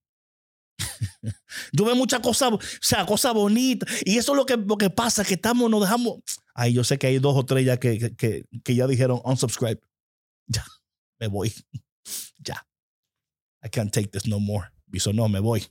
Yo 1.72 1.84
veo 1.84 1.96
muchas 1.96 2.20
cosas, 2.20 2.52
o 2.52 2.60
sea, 2.80 3.04
cosas 3.04 3.34
bonitas. 3.34 3.90
Y 4.04 4.16
eso 4.16 4.30
es 4.30 4.36
lo 4.36 4.46
que, 4.46 4.56
lo 4.56 4.78
que 4.78 4.90
pasa, 4.90 5.24
que 5.24 5.34
estamos, 5.34 5.68
nos 5.68 5.80
dejamos. 5.80 6.20
Ay, 6.54 6.72
yo 6.74 6.84
sé 6.84 6.98
que 6.98 7.08
hay 7.08 7.18
dos 7.18 7.36
o 7.36 7.44
tres 7.44 7.66
ya 7.66 7.78
que, 7.78 8.14
que, 8.14 8.46
que 8.62 8.74
ya 8.76 8.86
dijeron 8.86 9.20
unsubscribe. 9.24 9.80
Me 11.18 11.28
voy. 11.28 11.52
Ya. 12.38 12.64
I 13.64 13.68
can't 13.68 13.92
take 13.92 14.12
this 14.12 14.26
no 14.26 14.38
more. 14.38 14.70
Viso, 14.86 15.12
no, 15.12 15.28
me 15.28 15.40
voy. 15.40 15.66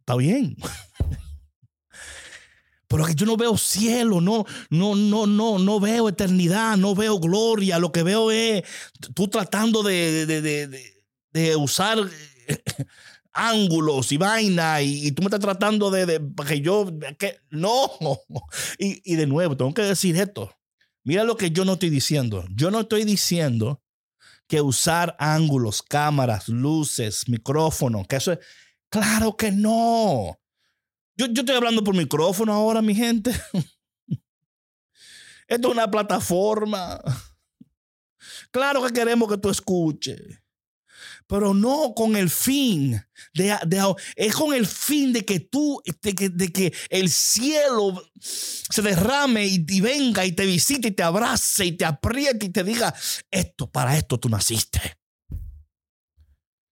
Está 0.00 0.16
bien. 0.16 0.56
Pero 2.86 3.06
que 3.06 3.14
yo 3.14 3.24
no 3.24 3.36
veo 3.36 3.56
cielo, 3.56 4.20
no, 4.20 4.44
no, 4.68 4.96
no, 4.96 5.26
no, 5.26 5.58
no 5.58 5.80
veo 5.80 6.08
eternidad, 6.08 6.76
no 6.76 6.94
veo 6.94 7.20
gloria. 7.20 7.78
Lo 7.78 7.92
que 7.92 8.02
veo 8.02 8.30
es 8.32 8.64
tú 9.14 9.28
tratando 9.28 9.82
de, 9.84 10.26
de, 10.26 10.42
de, 10.42 10.82
de 11.32 11.56
usar 11.56 11.98
ángulos 13.32 14.10
y 14.10 14.16
vaina 14.16 14.82
y, 14.82 15.12
tú 15.12 15.22
me 15.22 15.26
estás 15.26 15.40
tratando 15.40 15.90
de, 15.90 16.20
que 16.46 16.60
yo, 16.60 16.92
que 17.16 17.38
no. 17.50 17.88
Y, 18.78 19.00
y 19.04 19.14
de 19.14 19.26
nuevo, 19.26 19.56
tengo 19.56 19.72
que 19.72 19.82
decir 19.82 20.16
esto. 20.16 20.52
Mira 21.04 21.24
lo 21.24 21.36
que 21.36 21.50
yo 21.50 21.64
no 21.64 21.74
estoy 21.74 21.90
diciendo. 21.90 22.44
Yo 22.54 22.70
no 22.70 22.80
estoy 22.80 23.04
diciendo 23.04 23.79
que 24.50 24.60
usar 24.60 25.14
ángulos, 25.20 25.80
cámaras, 25.80 26.48
luces, 26.48 27.28
micrófono, 27.28 28.04
que 28.04 28.16
eso 28.16 28.32
es... 28.32 28.40
Claro 28.88 29.36
que 29.36 29.52
no. 29.52 30.40
Yo, 31.16 31.26
yo 31.26 31.42
estoy 31.42 31.54
hablando 31.54 31.84
por 31.84 31.94
micrófono 31.94 32.52
ahora, 32.52 32.82
mi 32.82 32.92
gente. 32.92 33.30
Esto 35.46 35.68
es 35.68 35.72
una 35.72 35.88
plataforma. 35.88 37.00
Claro 38.50 38.82
que 38.84 38.92
queremos 38.92 39.30
que 39.30 39.38
tú 39.38 39.48
escuches 39.48 40.42
pero 41.30 41.54
no 41.54 41.94
con 41.94 42.16
el 42.16 42.28
fin 42.28 43.00
de, 43.34 43.56
es 44.16 44.34
con 44.34 44.52
el 44.52 44.66
fin 44.66 45.12
de 45.12 45.24
que 45.24 45.38
tú, 45.38 45.80
de 46.02 46.12
que, 46.12 46.28
de 46.28 46.52
que 46.52 46.74
el 46.88 47.08
cielo 47.08 48.02
se 48.20 48.82
derrame 48.82 49.46
y, 49.46 49.80
venga 49.80 50.26
y 50.26 50.32
te 50.32 50.44
visite 50.44 50.88
y 50.88 50.90
te 50.90 51.04
abrace 51.04 51.66
y 51.66 51.76
te 51.76 51.84
apriete 51.84 52.46
y 52.46 52.48
te 52.48 52.64
diga, 52.64 52.92
esto, 53.30 53.70
para 53.70 53.96
esto 53.96 54.18
tú 54.18 54.28
naciste. 54.28 54.98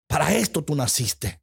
Para 0.09 0.35
esto 0.35 0.65
tú 0.65 0.75
naciste. 0.75 1.41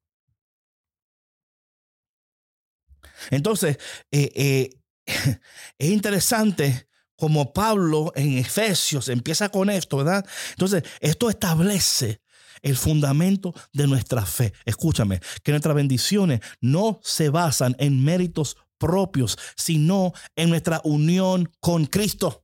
Entonces, 3.32 3.78
eh, 4.12 4.30
eh, 4.36 4.70
es 5.78 5.90
interesante 5.90 6.90
como 7.16 7.54
Pablo 7.54 8.12
en 8.14 8.40
Efesios 8.40 9.08
empieza 9.08 9.48
con 9.48 9.70
esto, 9.70 9.96
¿verdad? 9.96 10.28
Entonces, 10.52 10.84
esto 11.00 11.30
establece 11.30 12.20
el 12.66 12.76
fundamento 12.76 13.54
de 13.74 13.86
nuestra 13.86 14.26
fe. 14.26 14.52
Escúchame, 14.66 15.22
que 15.44 15.52
nuestras 15.52 15.76
bendiciones 15.76 16.42
no 16.62 17.00
se 17.04 17.30
basan 17.30 17.76
en 17.80 18.04
méritos 18.04 18.58
propios, 18.80 19.38
sino 19.56 20.14
en 20.36 20.50
nuestra 20.50 20.82
unión 20.84 21.52
con 21.60 21.86
Cristo. 21.86 22.44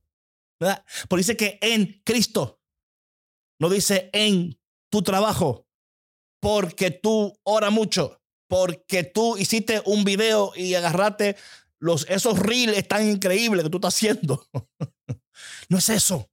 ¿verdad? 0.59 0.85
Porque 1.09 1.21
dice 1.21 1.35
que 1.35 1.57
en 1.61 2.01
Cristo, 2.05 2.61
no 3.59 3.67
dice 3.67 4.11
en 4.13 4.59
tu 4.91 5.01
trabajo, 5.01 5.67
porque 6.39 6.91
tú 6.91 7.35
oras 7.43 7.71
mucho, 7.71 8.21
porque 8.47 9.03
tú 9.03 9.37
hiciste 9.37 9.81
un 9.85 10.03
video 10.03 10.53
y 10.55 10.75
agarraste 10.75 11.35
los, 11.79 12.05
esos 12.09 12.37
reels 12.37 12.87
tan 12.87 13.09
increíbles 13.09 13.63
que 13.63 13.71
tú 13.71 13.77
estás 13.77 13.95
haciendo. 13.95 14.47
no 15.69 15.79
es 15.79 15.89
eso. 15.89 16.29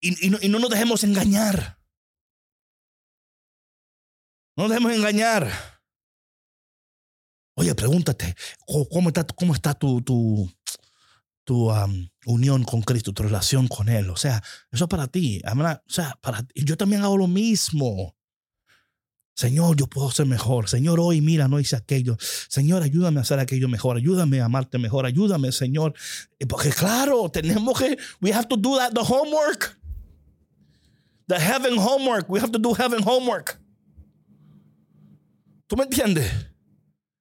y, 0.00 0.30
no 0.30 0.58
nos 0.58 0.70
dejemos 0.70 1.04
engañar. 1.04 1.79
No 4.60 4.68
nos 4.68 4.76
dejemos 4.76 4.92
engañar. 4.92 5.50
Oye, 7.54 7.74
pregúntate, 7.74 8.36
¿cómo 8.90 9.08
está, 9.08 9.24
cómo 9.24 9.54
está 9.54 9.72
tu, 9.72 10.02
tu, 10.02 10.52
tu 11.44 11.72
unión 12.26 12.64
con 12.64 12.82
Cristo, 12.82 13.14
tu 13.14 13.22
relación 13.22 13.68
con 13.68 13.88
Él? 13.88 14.10
O 14.10 14.16
sea, 14.16 14.42
eso 14.70 14.84
es 14.84 14.88
para 14.90 15.06
ti. 15.06 15.40
O 15.46 15.90
sea, 15.90 16.18
para 16.20 16.46
yo 16.54 16.76
también 16.76 17.00
hago 17.00 17.16
lo 17.16 17.26
mismo. 17.26 18.14
Señor, 19.34 19.76
yo 19.78 19.86
puedo 19.86 20.10
ser 20.10 20.26
mejor. 20.26 20.68
Señor, 20.68 21.00
hoy 21.00 21.22
mira, 21.22 21.48
no 21.48 21.58
hice 21.58 21.76
aquello. 21.76 22.18
Señor, 22.20 22.82
ayúdame 22.82 23.20
a 23.20 23.22
hacer 23.22 23.38
aquello 23.38 23.66
mejor. 23.66 23.96
Ayúdame 23.96 24.42
a 24.42 24.44
amarte 24.44 24.76
mejor. 24.76 25.06
Ayúdame, 25.06 25.52
Señor. 25.52 25.94
Eh, 26.38 26.46
Porque 26.46 26.68
claro, 26.68 27.30
tenemos 27.30 27.78
que, 27.78 27.96
we 28.20 28.30
have 28.30 28.46
to 28.46 28.58
do 28.58 28.76
that, 28.76 28.92
the 28.92 29.00
homework. 29.00 29.80
The 31.28 31.38
heaven 31.38 31.78
homework. 31.78 32.28
We 32.28 32.40
have 32.40 32.52
to 32.52 32.58
do 32.58 32.74
heaven 32.74 33.02
homework. 33.02 33.58
¿Tú 35.70 35.76
me 35.76 35.84
entiendes? 35.84 36.28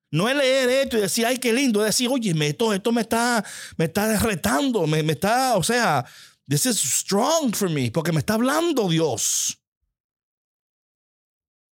No 0.09 0.27
es 0.27 0.35
leer 0.35 0.69
esto 0.69 0.97
y 0.97 1.01
decir, 1.01 1.23
ay, 1.23 1.38
qué 1.38 1.53
lindo. 1.53 1.81
Es 1.81 1.89
decir, 1.89 2.09
oye, 2.09 2.33
esto, 2.47 2.73
esto 2.73 2.91
me 2.91 3.01
está, 3.01 3.45
me 3.77 3.85
está 3.85 4.17
retando, 4.17 4.88
me, 4.88 5.03
me 5.03 5.13
está, 5.13 5.55
o 5.55 5.62
sea, 5.62 6.03
this 6.47 6.65
is 6.65 6.79
strong 6.79 7.53
for 7.53 7.69
me, 7.69 7.91
porque 7.91 8.12
me 8.12 8.17
está 8.17 8.33
hablando 8.33 8.89
Dios. 8.89 9.55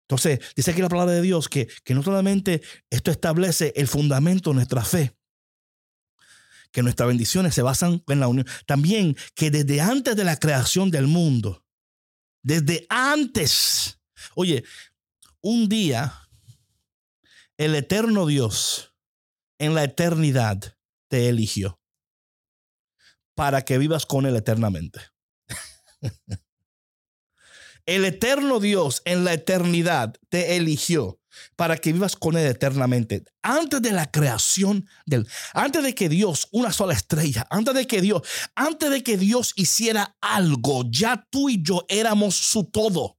Entonces, 0.03 0.39
dice 0.55 0.73
aquí 0.73 0.83
la 0.83 0.91
palabra 0.91 1.15
de 1.15 1.23
Dios 1.23 1.49
que, 1.49 1.67
que 1.83 1.95
no 1.95 2.03
solamente 2.03 2.61
esto 2.91 3.11
establece 3.11 3.73
el 3.75 3.89
fundamento 3.89 4.51
de 4.51 4.57
nuestra 4.57 4.85
fe, 4.85 5.17
que 6.73 6.83
nuestras 6.83 7.09
bendiciones 7.09 7.55
se 7.55 7.63
basan 7.63 8.05
en 8.07 8.21
la 8.21 8.29
unión, 8.29 8.47
también 8.67 9.17
que 9.35 9.51
desde 9.51 9.81
antes 9.81 10.15
de 10.15 10.25
la 10.25 10.37
creación 10.37 10.91
del 10.91 11.07
mundo, 11.07 11.65
desde 12.43 12.87
antes, 12.91 13.99
oye, 14.35 14.63
un 15.41 15.71
día 15.71 16.26
el 17.59 17.75
eterno 17.75 18.27
Dios 18.27 18.95
en 19.59 19.75
la 19.75 19.85
eternidad 19.85 20.77
te 21.09 21.29
eligió 21.29 21.81
para 23.35 23.63
que 23.63 23.79
vivas 23.79 24.07
con 24.07 24.27
Él 24.27 24.37
eternamente. 24.37 25.01
El 27.87 28.05
eterno 28.05 28.59
Dios 28.59 29.01
en 29.05 29.25
la 29.25 29.33
eternidad 29.33 30.17
te 30.29 30.57
eligió 30.57 31.21
para 31.55 31.77
que 31.77 31.93
vivas 31.93 32.17
con 32.17 32.37
Él 32.37 32.47
eternamente. 32.47 33.23
Antes 33.43 33.81
de 33.81 33.93
la 33.93 34.11
creación 34.11 34.89
del, 35.05 35.29
antes 35.55 35.85
de 35.85 35.95
que 35.95 36.09
Dios, 36.09 36.49
una 36.51 36.73
sola 36.73 36.95
estrella, 36.95 37.47
antes 37.49 37.75
de 37.75 37.87
que 37.87 38.01
Dios, 38.01 38.23
antes 38.57 38.91
de 38.91 39.05
que 39.05 39.17
Dios 39.17 39.53
hiciera 39.55 40.17
algo, 40.21 40.83
ya 40.91 41.29
tú 41.31 41.49
y 41.49 41.63
yo 41.63 41.87
éramos 41.89 42.35
su 42.35 42.65
todo. 42.65 43.16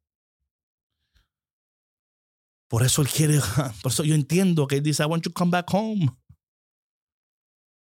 Por 2.68 2.84
eso 2.84 3.02
Él 3.02 3.08
quiere, 3.08 3.40
por 3.82 3.92
eso 3.92 4.04
yo 4.04 4.16
entiendo 4.16 4.68
que 4.68 4.78
Él 4.78 4.84
dice, 4.84 5.04
I 5.04 5.06
want 5.06 5.24
you 5.24 5.32
to 5.32 5.38
come 5.38 5.52
back 5.52 5.68
home. 5.72 6.10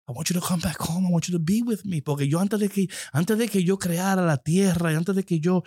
I 0.10 0.13
want 0.13 0.30
you 0.30 0.39
to 0.39 0.45
come 0.45 0.62
back 0.62 0.78
home. 0.80 1.06
I 1.06 1.12
want 1.12 1.28
you 1.28 1.38
to 1.38 1.43
be 1.43 1.62
with 1.62 1.84
me. 1.84 2.02
Porque 2.02 2.28
yo 2.30 2.39
antes 2.39 2.60
de 2.60 2.69
que, 2.69 2.88
antes 3.12 3.38
de 3.38 3.50
que 3.50 3.63
yo 3.63 3.78
creara 3.78 4.26
la 4.26 4.38
tierra 4.38 4.93
y 4.93 4.95
antes 4.95 5.13
de 5.13 5.23
que 5.23 5.41
yo, 5.41 5.63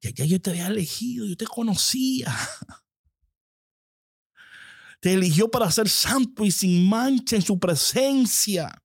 ya, 0.00 0.24
yo 0.24 0.40
te 0.40 0.50
había 0.50 0.68
elegido, 0.68 1.26
yo 1.26 1.36
te 1.36 1.46
conocía. 1.46 2.34
Te 5.00 5.12
eligió 5.12 5.50
para 5.50 5.70
ser 5.70 5.86
santo 5.90 6.46
y 6.46 6.50
sin 6.50 6.88
mancha 6.88 7.36
en 7.36 7.42
su 7.42 7.58
presencia, 7.58 8.82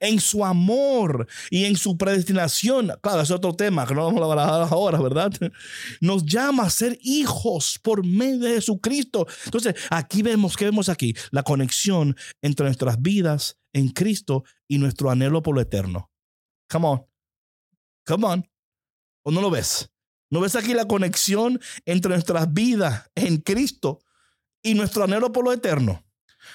en 0.00 0.20
su 0.20 0.44
amor 0.44 1.26
y 1.50 1.64
en 1.64 1.76
su 1.76 1.96
predestinación. 1.96 2.92
Claro, 3.02 3.20
es 3.22 3.30
otro 3.30 3.54
tema 3.54 3.86
que 3.86 3.94
no 3.94 4.04
vamos 4.04 4.22
a 4.22 4.30
hablar 4.30 4.68
ahora, 4.70 5.00
¿verdad? 5.00 5.32
Nos 6.00 6.24
llama 6.24 6.64
a 6.64 6.70
ser 6.70 6.98
hijos 7.02 7.78
por 7.82 8.04
medio 8.04 8.40
de 8.40 8.54
Jesucristo. 8.54 9.26
Entonces, 9.44 9.74
aquí 9.90 10.22
vemos, 10.22 10.56
¿qué 10.56 10.66
vemos 10.66 10.88
aquí? 10.88 11.14
La 11.30 11.42
conexión 11.42 12.16
entre 12.42 12.66
nuestras 12.66 13.00
vidas 13.00 13.58
en 13.72 13.88
Cristo 13.88 14.44
y 14.68 14.78
nuestro 14.78 15.10
anhelo 15.10 15.42
por 15.42 15.54
lo 15.54 15.60
eterno. 15.60 16.10
Come 16.70 16.88
on. 16.88 17.06
Come 18.06 18.26
on. 18.26 18.50
¿O 19.22 19.30
no 19.30 19.40
lo 19.40 19.50
ves? 19.50 19.90
¿No 20.30 20.40
ves 20.40 20.56
aquí 20.56 20.74
la 20.74 20.86
conexión 20.86 21.60
entre 21.84 22.10
nuestras 22.10 22.52
vidas 22.52 23.10
en 23.14 23.38
Cristo 23.38 24.00
y 24.62 24.74
nuestro 24.74 25.04
anhelo 25.04 25.32
por 25.32 25.44
lo 25.44 25.52
eterno? 25.52 26.03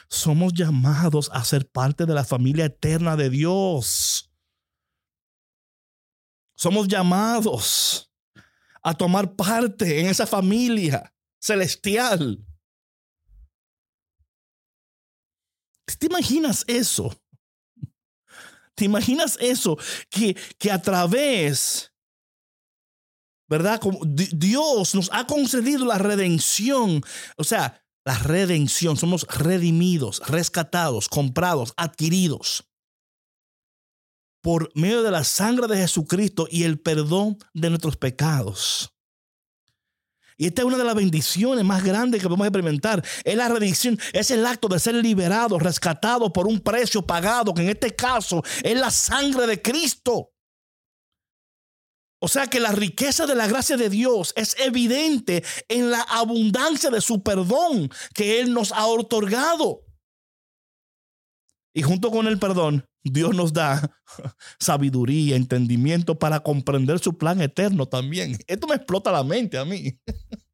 Somos 0.09 0.53
llamados 0.53 1.29
a 1.33 1.43
ser 1.43 1.69
parte 1.69 2.05
de 2.05 2.13
la 2.13 2.23
familia 2.23 2.65
eterna 2.65 3.15
de 3.15 3.29
Dios. 3.29 4.31
Somos 6.55 6.87
llamados 6.87 8.11
a 8.83 8.93
tomar 8.93 9.35
parte 9.35 9.99
en 9.99 10.07
esa 10.07 10.25
familia 10.27 11.13
celestial. 11.39 12.45
¿Te 15.97 16.05
imaginas 16.05 16.63
eso? 16.67 17.13
¿Te 18.75 18.85
imaginas 18.85 19.37
eso? 19.41 19.77
Que, 20.09 20.33
que 20.57 20.71
a 20.71 20.81
través, 20.81 21.93
¿verdad? 23.49 23.79
Como 23.81 23.99
Di- 24.05 24.29
Dios 24.33 24.95
nos 24.95 25.09
ha 25.11 25.27
concedido 25.27 25.85
la 25.85 25.97
redención. 25.97 27.01
O 27.35 27.43
sea, 27.43 27.83
la 28.09 28.17
redención. 28.17 28.97
Somos 28.97 29.27
redimidos, 29.27 30.19
rescatados, 30.25 31.07
comprados, 31.07 31.73
adquiridos. 31.77 32.67
Por 34.41 34.71
medio 34.73 35.03
de 35.03 35.11
la 35.11 35.23
sangre 35.23 35.67
de 35.67 35.77
Jesucristo 35.77 36.47
y 36.49 36.63
el 36.63 36.79
perdón 36.79 37.37
de 37.53 37.69
nuestros 37.69 37.97
pecados. 37.97 38.91
Y 40.37 40.47
esta 40.47 40.63
es 40.63 40.65
una 40.65 40.77
de 40.77 40.85
las 40.85 40.95
bendiciones 40.95 41.63
más 41.63 41.83
grandes 41.83 42.19
que 42.19 42.27
podemos 42.27 42.47
experimentar. 42.47 43.05
Es 43.23 43.35
la 43.35 43.47
redención, 43.47 43.99
es 44.11 44.31
el 44.31 44.43
acto 44.43 44.67
de 44.67 44.79
ser 44.79 44.95
liberado, 44.95 45.59
rescatado 45.59 46.33
por 46.33 46.47
un 46.47 46.61
precio 46.61 47.05
pagado, 47.05 47.53
que 47.53 47.61
en 47.61 47.69
este 47.69 47.95
caso 47.95 48.41
es 48.63 48.75
la 48.75 48.89
sangre 48.89 49.45
de 49.45 49.61
Cristo. 49.61 50.31
O 52.19 52.27
sea 52.27 52.47
que 52.47 52.59
la 52.59 52.71
riqueza 52.71 53.25
de 53.25 53.35
la 53.35 53.47
gracia 53.47 53.77
de 53.77 53.89
Dios 53.89 54.33
es 54.35 54.55
evidente 54.59 55.43
en 55.69 55.89
la 55.89 56.01
abundancia 56.01 56.89
de 56.89 57.01
su 57.01 57.23
perdón 57.23 57.89
que 58.13 58.41
Él 58.41 58.53
nos 58.53 58.71
ha 58.71 58.85
otorgado. 58.85 59.85
Y 61.73 61.81
junto 61.81 62.11
con 62.11 62.27
el 62.27 62.39
perdón, 62.39 62.85
Dios 63.03 63.35
nos 63.35 63.53
da 63.53 63.95
sabiduría, 64.59 65.35
entendimiento 65.35 66.19
para 66.19 66.41
comprender 66.41 66.99
su 66.99 67.17
plan 67.17 67.41
eterno 67.41 67.85
también. 67.85 68.37
Esto 68.47 68.67
me 68.67 68.75
explota 68.75 69.11
la 69.11 69.23
mente 69.23 69.57
a 69.57 69.65
mí. 69.65 69.99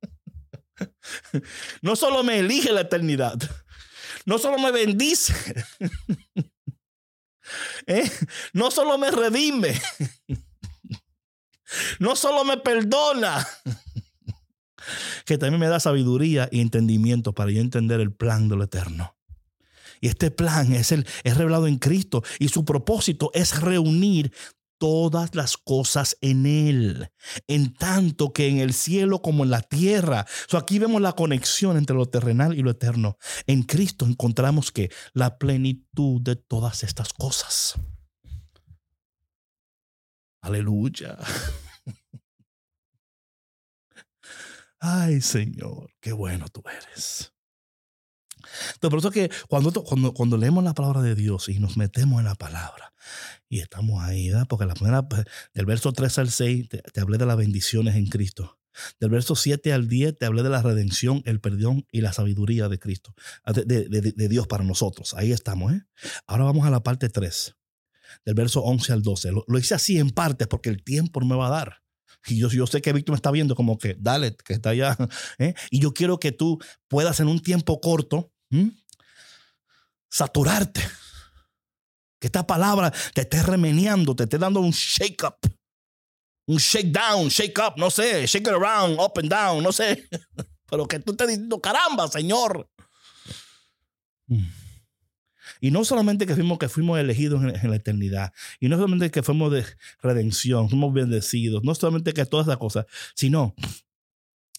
No 1.82 1.95
solo 1.95 2.21
me 2.23 2.39
elige 2.39 2.73
la 2.73 2.82
eternidad, 2.82 3.38
no 4.25 4.38
solo 4.38 4.60
me 4.60 4.71
bendice, 4.71 5.34
¿eh? 7.88 8.12
no 8.51 8.69
solo 8.71 8.97
me 8.97 9.10
redime, 9.10 9.80
no 11.99 12.15
solo 12.15 12.43
me 12.43 12.57
perdona, 12.57 13.47
que 15.25 15.38
también 15.38 15.59
me 15.59 15.67
da 15.67 15.79
sabiduría 15.79 16.49
y 16.51 16.61
entendimiento 16.61 17.33
para 17.33 17.51
yo 17.51 17.61
entender 17.61 17.99
el 17.99 18.13
plan 18.13 18.49
de 18.49 18.55
lo 18.55 18.63
eterno. 18.63 19.15
Y 20.01 20.07
este 20.07 20.29
plan 20.29 20.73
es, 20.73 20.91
el, 20.91 21.07
es 21.23 21.38
revelado 21.38 21.67
en 21.67 21.77
Cristo 21.77 22.23
y 22.39 22.49
su 22.49 22.65
propósito 22.65 23.31
es 23.33 23.59
reunir 23.61 24.31
todas 24.77 25.35
las 25.35 25.57
cosas 25.57 26.17
en 26.21 26.45
Él, 26.45 27.09
en 27.47 27.73
tanto 27.73 28.33
que 28.33 28.47
en 28.47 28.57
el 28.57 28.73
cielo 28.73 29.21
como 29.21 29.43
en 29.43 29.49
la 29.49 29.61
tierra. 29.61 30.25
So 30.47 30.57
aquí 30.57 30.79
vemos 30.79 31.01
la 31.01 31.13
conexión 31.13 31.77
entre 31.77 31.95
lo 31.95 32.07
terrenal 32.07 32.57
y 32.57 32.61
lo 32.61 32.71
eterno. 32.71 33.17
En 33.47 33.63
Cristo 33.63 34.05
encontramos 34.05 34.71
que 34.71 34.91
la 35.13 35.38
plenitud 35.38 36.21
de 36.21 36.35
todas 36.35 36.83
estas 36.83 37.13
cosas. 37.13 37.75
Aleluya. 40.41 41.17
Ay, 44.79 45.21
Señor, 45.21 45.91
qué 45.99 46.13
bueno 46.13 46.47
tú 46.49 46.61
eres. 46.69 47.33
Entonces, 48.75 48.89
por 48.89 48.99
eso 48.99 49.11
que 49.11 49.29
cuando, 49.47 49.71
cuando, 49.83 50.13
cuando 50.13 50.37
leemos 50.37 50.63
la 50.63 50.73
palabra 50.73 51.01
de 51.01 51.15
Dios 51.15 51.49
y 51.49 51.59
nos 51.59 51.77
metemos 51.77 52.19
en 52.19 52.25
la 52.25 52.35
palabra 52.35 52.93
y 53.49 53.59
estamos 53.59 54.03
ahí, 54.03 54.29
¿verdad? 54.29 54.47
Porque 54.47 54.65
la 54.65 54.73
primera, 54.75 55.07
del 55.53 55.65
verso 55.65 55.93
3 55.93 56.17
al 56.19 56.29
6 56.31 56.69
te, 56.69 57.01
hablé 57.01 57.17
de 57.17 57.25
las 57.25 57.37
bendiciones 57.37 57.95
en 57.95 58.07
Cristo. 58.07 58.59
Del 58.99 59.09
verso 59.09 59.35
7 59.35 59.73
al 59.73 59.87
10 59.87 60.17
te 60.17 60.25
hablé 60.25 60.43
de 60.43 60.49
la 60.49 60.61
redención, 60.61 61.21
el 61.25 61.39
perdón 61.39 61.87
y 61.91 62.01
la 62.01 62.13
sabiduría 62.13 62.67
de 62.67 62.77
Cristo, 62.77 63.15
de- 63.45 63.87
de 63.89 64.27
Dios 64.27 64.47
para 64.47 64.65
nosotros. 64.65 65.13
Ahí 65.15 65.31
estamos, 65.31 65.73
¿eh? 65.73 65.81
Ahora 66.27 66.43
vamos 66.43 66.67
a 66.67 66.69
la 66.69 66.83
parte 66.83 67.09
3, 67.09 67.55
del 68.23 68.36
verso 68.36 68.62
11 68.62 68.93
al 68.93 69.01
12. 69.01 69.32
Lo, 69.32 69.43
lo 69.47 69.60
hice 69.60 69.75
así 69.75 69.97
en 69.97 70.12
partes 70.12 70.47
porque 70.47 70.69
el 70.69 70.84
tiempo 70.84 71.19
no 71.19 71.25
me 71.25 71.36
va 71.36 71.47
a 71.47 71.51
dar. 71.51 71.82
Y 72.28 72.38
yo, 72.38 72.49
yo 72.49 72.65
sé 72.67 72.82
que 72.82 72.93
Víctor 72.93 73.13
me 73.13 73.17
está 73.17 73.32
viendo 73.32 73.56
como 73.56 73.78
que, 73.78 73.95
dale, 73.99 74.36
que 74.36 74.54
está 74.54 74.69
allá. 74.71 74.97
¿eh? 75.39 75.54
Y 75.69 75.80
yo 75.80 75.93
quiero 75.93 76.19
que 76.19 76.32
tú 76.32 76.60
puedas 76.88 77.19
en 77.19 77.28
un 77.28 77.39
tiempo 77.39 77.80
corto 77.80 78.32
saturarte. 80.10 80.82
Que 82.19 82.28
esta 82.28 82.47
palabra 82.47 82.91
te 83.13 83.21
esté 83.21 83.43
remeneando, 83.43 84.15
te 84.15 84.23
esté 84.23 84.38
dando 84.38 84.62
un 84.62 84.71
shake 84.71 85.23
up. 85.23 85.38
un 86.47 86.58
shake 86.58 86.91
down, 86.91 87.28
shake 87.28 87.60
up, 87.60 87.73
no 87.78 87.89
sé, 87.89 88.25
shake 88.28 88.47
it 88.47 88.54
around, 88.54 88.99
up 88.99 89.17
and 89.17 89.30
down, 89.30 89.63
no 89.63 89.71
sé. 89.71 90.08
Pero 90.69 90.88
que 90.88 90.99
tú 90.99 91.12
estés 91.12 91.28
diciendo, 91.28 91.60
caramba, 91.60 92.08
Señor. 92.08 92.69
Y 95.61 95.71
no 95.71 95.85
solamente 95.85 96.25
que 96.25 96.35
fuimos, 96.35 96.57
que 96.57 96.69
fuimos 96.69 96.99
elegidos 96.99 97.43
en, 97.43 97.69
la 97.69 97.75
eternidad, 97.75 98.33
y 98.59 98.67
no 98.67 98.77
solamente 98.77 99.11
que 99.11 99.23
fuimos 99.23 99.51
de 99.51 99.65
redención, 100.01 100.69
fuimos 100.69 100.93
bendecidos, 100.93 101.63
no 101.63 101.75
solamente 101.75 102.13
que 102.13 102.25
todas 102.25 102.47
esas 102.47 102.57
cosas, 102.57 102.85
sino, 103.15 103.55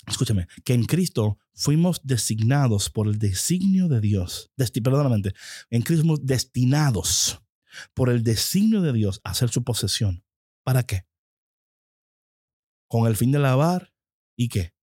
escúchame, 0.06 0.46
que 0.64 0.74
en 0.74 0.84
Cristo 0.84 1.38
fuimos 1.54 2.00
designados 2.04 2.90
por 2.90 3.08
el 3.08 3.18
designio 3.18 3.88
de 3.88 4.00
Dios. 4.00 4.50
perdóname, 4.56 5.32
en 5.70 5.82
Cristo 5.82 6.02
fuimos 6.02 6.24
destinados 6.24 7.40
por 7.94 8.10
el 8.10 8.22
designio 8.22 8.80
de 8.80 8.92
Dios 8.92 9.20
a 9.24 9.30
hacer 9.30 9.48
su 9.50 9.64
posesión. 9.64 10.24
¿Para 10.64 10.82
qué? 10.82 11.06
Con 12.88 13.06
el 13.06 13.16
fin 13.16 13.32
de 13.32 13.38
lavar 13.38 13.92
y 14.36 14.48
qué? 14.48 14.74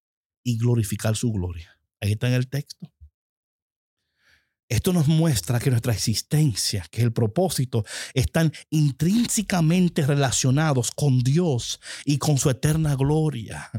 Y 0.43 0.57
glorificar 0.57 1.15
su 1.15 1.31
gloria. 1.31 1.79
Ahí 2.01 2.11
está 2.11 2.27
en 2.27 2.33
el 2.33 2.49
texto. 2.49 2.92
Esto 4.69 4.93
nos 4.93 5.07
muestra 5.07 5.59
que 5.59 5.69
nuestra 5.69 5.93
existencia, 5.93 6.85
que 6.89 7.01
el 7.01 7.11
propósito 7.11 7.85
están 8.13 8.51
intrínsecamente 8.69 10.05
relacionados 10.05 10.91
con 10.91 11.19
Dios 11.19 11.79
y 12.05 12.17
con 12.17 12.37
su 12.37 12.49
eterna 12.49 12.95
gloria. 12.95 13.69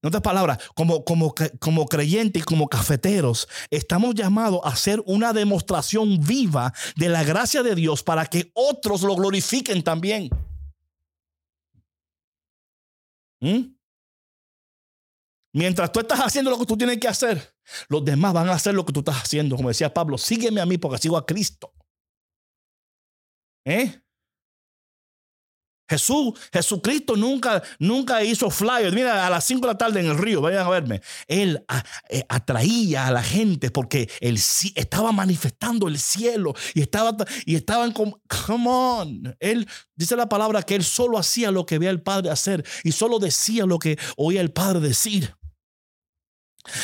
En 0.00 0.06
otras 0.06 0.22
palabras, 0.22 0.58
como, 0.76 1.04
como, 1.04 1.34
como 1.58 1.86
creyentes 1.86 2.42
y 2.42 2.44
como 2.44 2.68
cafeteros, 2.68 3.48
estamos 3.68 4.14
llamados 4.14 4.60
a 4.62 4.68
hacer 4.68 5.02
una 5.06 5.32
demostración 5.32 6.20
viva 6.24 6.72
de 6.94 7.08
la 7.08 7.24
gracia 7.24 7.64
de 7.64 7.74
Dios 7.74 8.04
para 8.04 8.26
que 8.26 8.52
otros 8.54 9.02
lo 9.02 9.16
glorifiquen 9.16 9.82
también. 9.82 10.30
¿Mm? 13.40 13.74
Mientras 15.52 15.90
tú 15.90 15.98
estás 15.98 16.20
haciendo 16.20 16.50
lo 16.50 16.58
que 16.58 16.66
tú 16.66 16.76
tienes 16.76 16.98
que 16.98 17.08
hacer, 17.08 17.57
los 17.88 18.04
demás 18.04 18.32
van 18.32 18.48
a 18.48 18.52
hacer 18.52 18.74
lo 18.74 18.84
que 18.84 18.92
tú 18.92 19.00
estás 19.00 19.22
haciendo. 19.22 19.56
Como 19.56 19.68
decía 19.68 19.92
Pablo, 19.92 20.18
sígueme 20.18 20.60
a 20.60 20.66
mí 20.66 20.78
porque 20.78 20.98
sigo 20.98 21.16
a 21.16 21.26
Cristo. 21.26 21.72
¿Eh? 23.64 24.00
Jesús, 25.88 26.38
Jesucristo 26.52 27.16
nunca, 27.16 27.62
nunca 27.78 28.22
hizo 28.22 28.50
flyers. 28.50 28.92
Mira, 28.92 29.26
a 29.26 29.30
las 29.30 29.44
5 29.44 29.62
de 29.62 29.66
la 29.66 29.78
tarde 29.78 30.00
en 30.00 30.06
el 30.06 30.18
río, 30.18 30.42
vayan 30.42 30.66
a 30.66 30.68
verme. 30.68 31.00
Él 31.26 31.64
eh, 32.10 32.24
atraía 32.28 33.06
a 33.06 33.10
la 33.10 33.22
gente 33.22 33.70
porque 33.70 34.10
él 34.20 34.38
estaba 34.74 35.12
manifestando 35.12 35.88
el 35.88 35.98
cielo 35.98 36.54
y 36.74 36.82
estaba 36.82 37.16
y 37.46 37.54
estaban 37.54 37.92
como, 37.92 38.20
come 38.28 38.66
on. 38.68 39.36
Él 39.40 39.66
dice 39.94 40.14
la 40.14 40.28
palabra 40.28 40.62
que 40.62 40.74
él 40.74 40.84
solo 40.84 41.18
hacía 41.18 41.50
lo 41.50 41.64
que 41.64 41.78
veía 41.78 41.90
el 41.90 42.02
Padre 42.02 42.30
hacer 42.30 42.64
y 42.84 42.92
solo 42.92 43.18
decía 43.18 43.64
lo 43.64 43.78
que 43.78 43.98
oía 44.16 44.42
el 44.42 44.52
Padre 44.52 44.80
decir. 44.80 45.34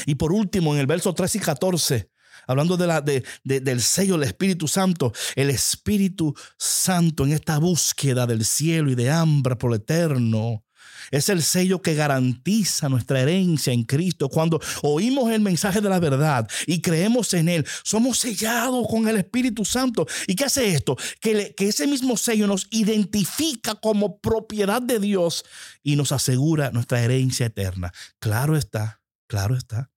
Y 0.06 0.14
por 0.16 0.32
último, 0.32 0.74
en 0.74 0.80
el 0.80 0.86
verso 0.86 1.14
13 1.14 1.38
y 1.38 1.40
14, 1.40 2.10
hablando 2.46 2.76
de 2.76 2.86
la, 2.86 3.00
de, 3.00 3.24
del 3.44 3.80
sello 3.80 4.14
del 4.14 4.28
Espíritu 4.28 4.68
Santo, 4.68 5.12
el 5.36 5.50
Espíritu 5.50 6.34
Santo 6.58 7.24
en 7.24 7.32
esta 7.32 7.58
búsqueda 7.58 8.26
del 8.26 8.44
cielo 8.44 8.90
y 8.90 8.94
de 8.94 9.10
hambre 9.10 9.56
por 9.56 9.70
lo 9.70 9.76
eterno. 9.76 10.64
Es 11.10 11.28
el 11.28 11.42
sello 11.42 11.82
que 11.82 11.94
garantiza 11.94 12.88
nuestra 12.88 13.20
herencia 13.20 13.72
en 13.72 13.84
Cristo. 13.84 14.28
Cuando 14.28 14.60
oímos 14.82 15.30
el 15.30 15.40
mensaje 15.40 15.80
de 15.80 15.88
la 15.88 16.00
verdad 16.00 16.48
y 16.66 16.80
creemos 16.80 17.34
en 17.34 17.48
Él, 17.48 17.66
somos 17.82 18.18
sellados 18.18 18.86
con 18.88 19.06
el 19.08 19.16
Espíritu 19.16 19.64
Santo. 19.64 20.06
¿Y 20.26 20.34
qué 20.34 20.44
hace 20.44 20.68
esto? 20.68 20.96
Que, 21.20 21.54
que 21.54 21.68
ese 21.68 21.86
mismo 21.86 22.16
sello 22.16 22.46
nos 22.46 22.66
identifica 22.70 23.74
como 23.74 24.18
propiedad 24.18 24.80
de 24.80 24.98
Dios 24.98 25.44
y 25.82 25.96
nos 25.96 26.12
asegura 26.12 26.70
nuestra 26.70 27.02
herencia 27.02 27.46
eterna. 27.46 27.92
Claro 28.18 28.56
está, 28.56 29.00
claro 29.26 29.56
está, 29.56 29.90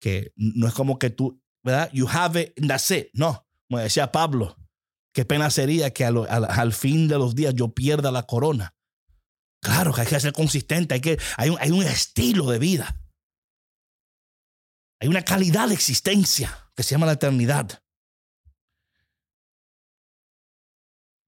que 0.00 0.32
no 0.36 0.68
es 0.68 0.74
como 0.74 0.98
que 0.98 1.10
tú 1.10 1.40
¿verdad? 1.66 1.90
You 1.92 2.06
have 2.08 2.40
it, 2.40 2.54
that's 2.66 2.90
it. 2.92 3.08
No, 3.12 3.44
como 3.68 3.80
decía 3.80 4.12
Pablo, 4.12 4.56
qué 5.12 5.24
pena 5.24 5.50
sería 5.50 5.92
que 5.92 6.04
al, 6.04 6.72
fin 6.72 7.08
de 7.08 7.18
los 7.18 7.34
días 7.34 7.54
yo 7.54 7.74
pierda 7.74 8.12
la 8.12 8.22
corona. 8.22 8.76
Claro 9.60 9.92
que 9.92 10.02
hay 10.02 10.06
que 10.06 10.20
ser 10.20 10.32
consistente, 10.32 10.94
hay, 10.94 11.00
que, 11.00 11.18
hay, 11.36 11.50
un, 11.50 11.58
hay 11.60 11.72
un 11.72 11.82
estilo 11.82 12.48
de 12.50 12.60
vida. 12.60 13.02
Hay 15.00 15.08
una 15.08 15.22
calidad 15.22 15.68
de 15.68 15.74
existencia 15.74 16.70
que 16.76 16.84
se 16.84 16.94
llama 16.94 17.06
la 17.06 17.12
eternidad. 17.12 17.82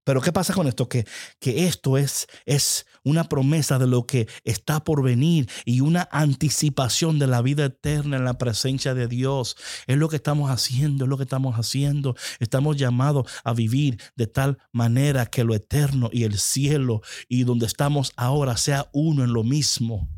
Pero 0.09 0.23
¿qué 0.23 0.33
pasa 0.33 0.55
con 0.55 0.67
esto? 0.67 0.89
Que, 0.89 1.07
que 1.39 1.67
esto 1.67 1.99
es, 1.99 2.29
es 2.47 2.87
una 3.05 3.25
promesa 3.29 3.79
de 3.79 3.87
lo 3.87 4.07
que 4.07 4.27
está 4.43 4.83
por 4.83 5.03
venir 5.03 5.51
y 5.67 5.83
una 5.83 6.09
anticipación 6.11 7.19
de 7.19 7.27
la 7.27 7.43
vida 7.43 7.67
eterna 7.67 8.17
en 8.17 8.25
la 8.25 8.39
presencia 8.39 8.95
de 8.95 9.07
Dios. 9.07 9.59
Es 9.87 9.99
lo 9.99 10.09
que 10.09 10.17
estamos 10.17 10.51
haciendo, 10.51 11.05
es 11.05 11.11
lo 11.11 11.19
que 11.19 11.25
estamos 11.25 11.57
haciendo. 11.57 12.17
Estamos 12.41 12.79
llamados 12.79 13.31
a 13.45 13.53
vivir 13.53 14.01
de 14.17 14.27
tal 14.27 14.57
manera 14.73 15.27
que 15.27 15.45
lo 15.45 15.55
eterno 15.55 16.09
y 16.11 16.25
el 16.25 16.39
cielo 16.39 17.03
y 17.29 17.45
donde 17.45 17.67
estamos 17.67 18.13
ahora 18.17 18.57
sea 18.57 18.89
uno 18.95 19.25
en 19.25 19.35
lo 19.35 19.45
mismo. 19.45 20.09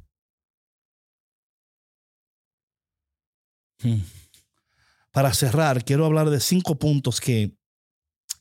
Hmm. 3.83 4.03
Para 5.11 5.35
cerrar, 5.35 5.85
quiero 5.85 6.07
hablar 6.07 6.31
de 6.31 6.38
cinco 6.38 6.79
puntos 6.79 7.20
que 7.20 7.59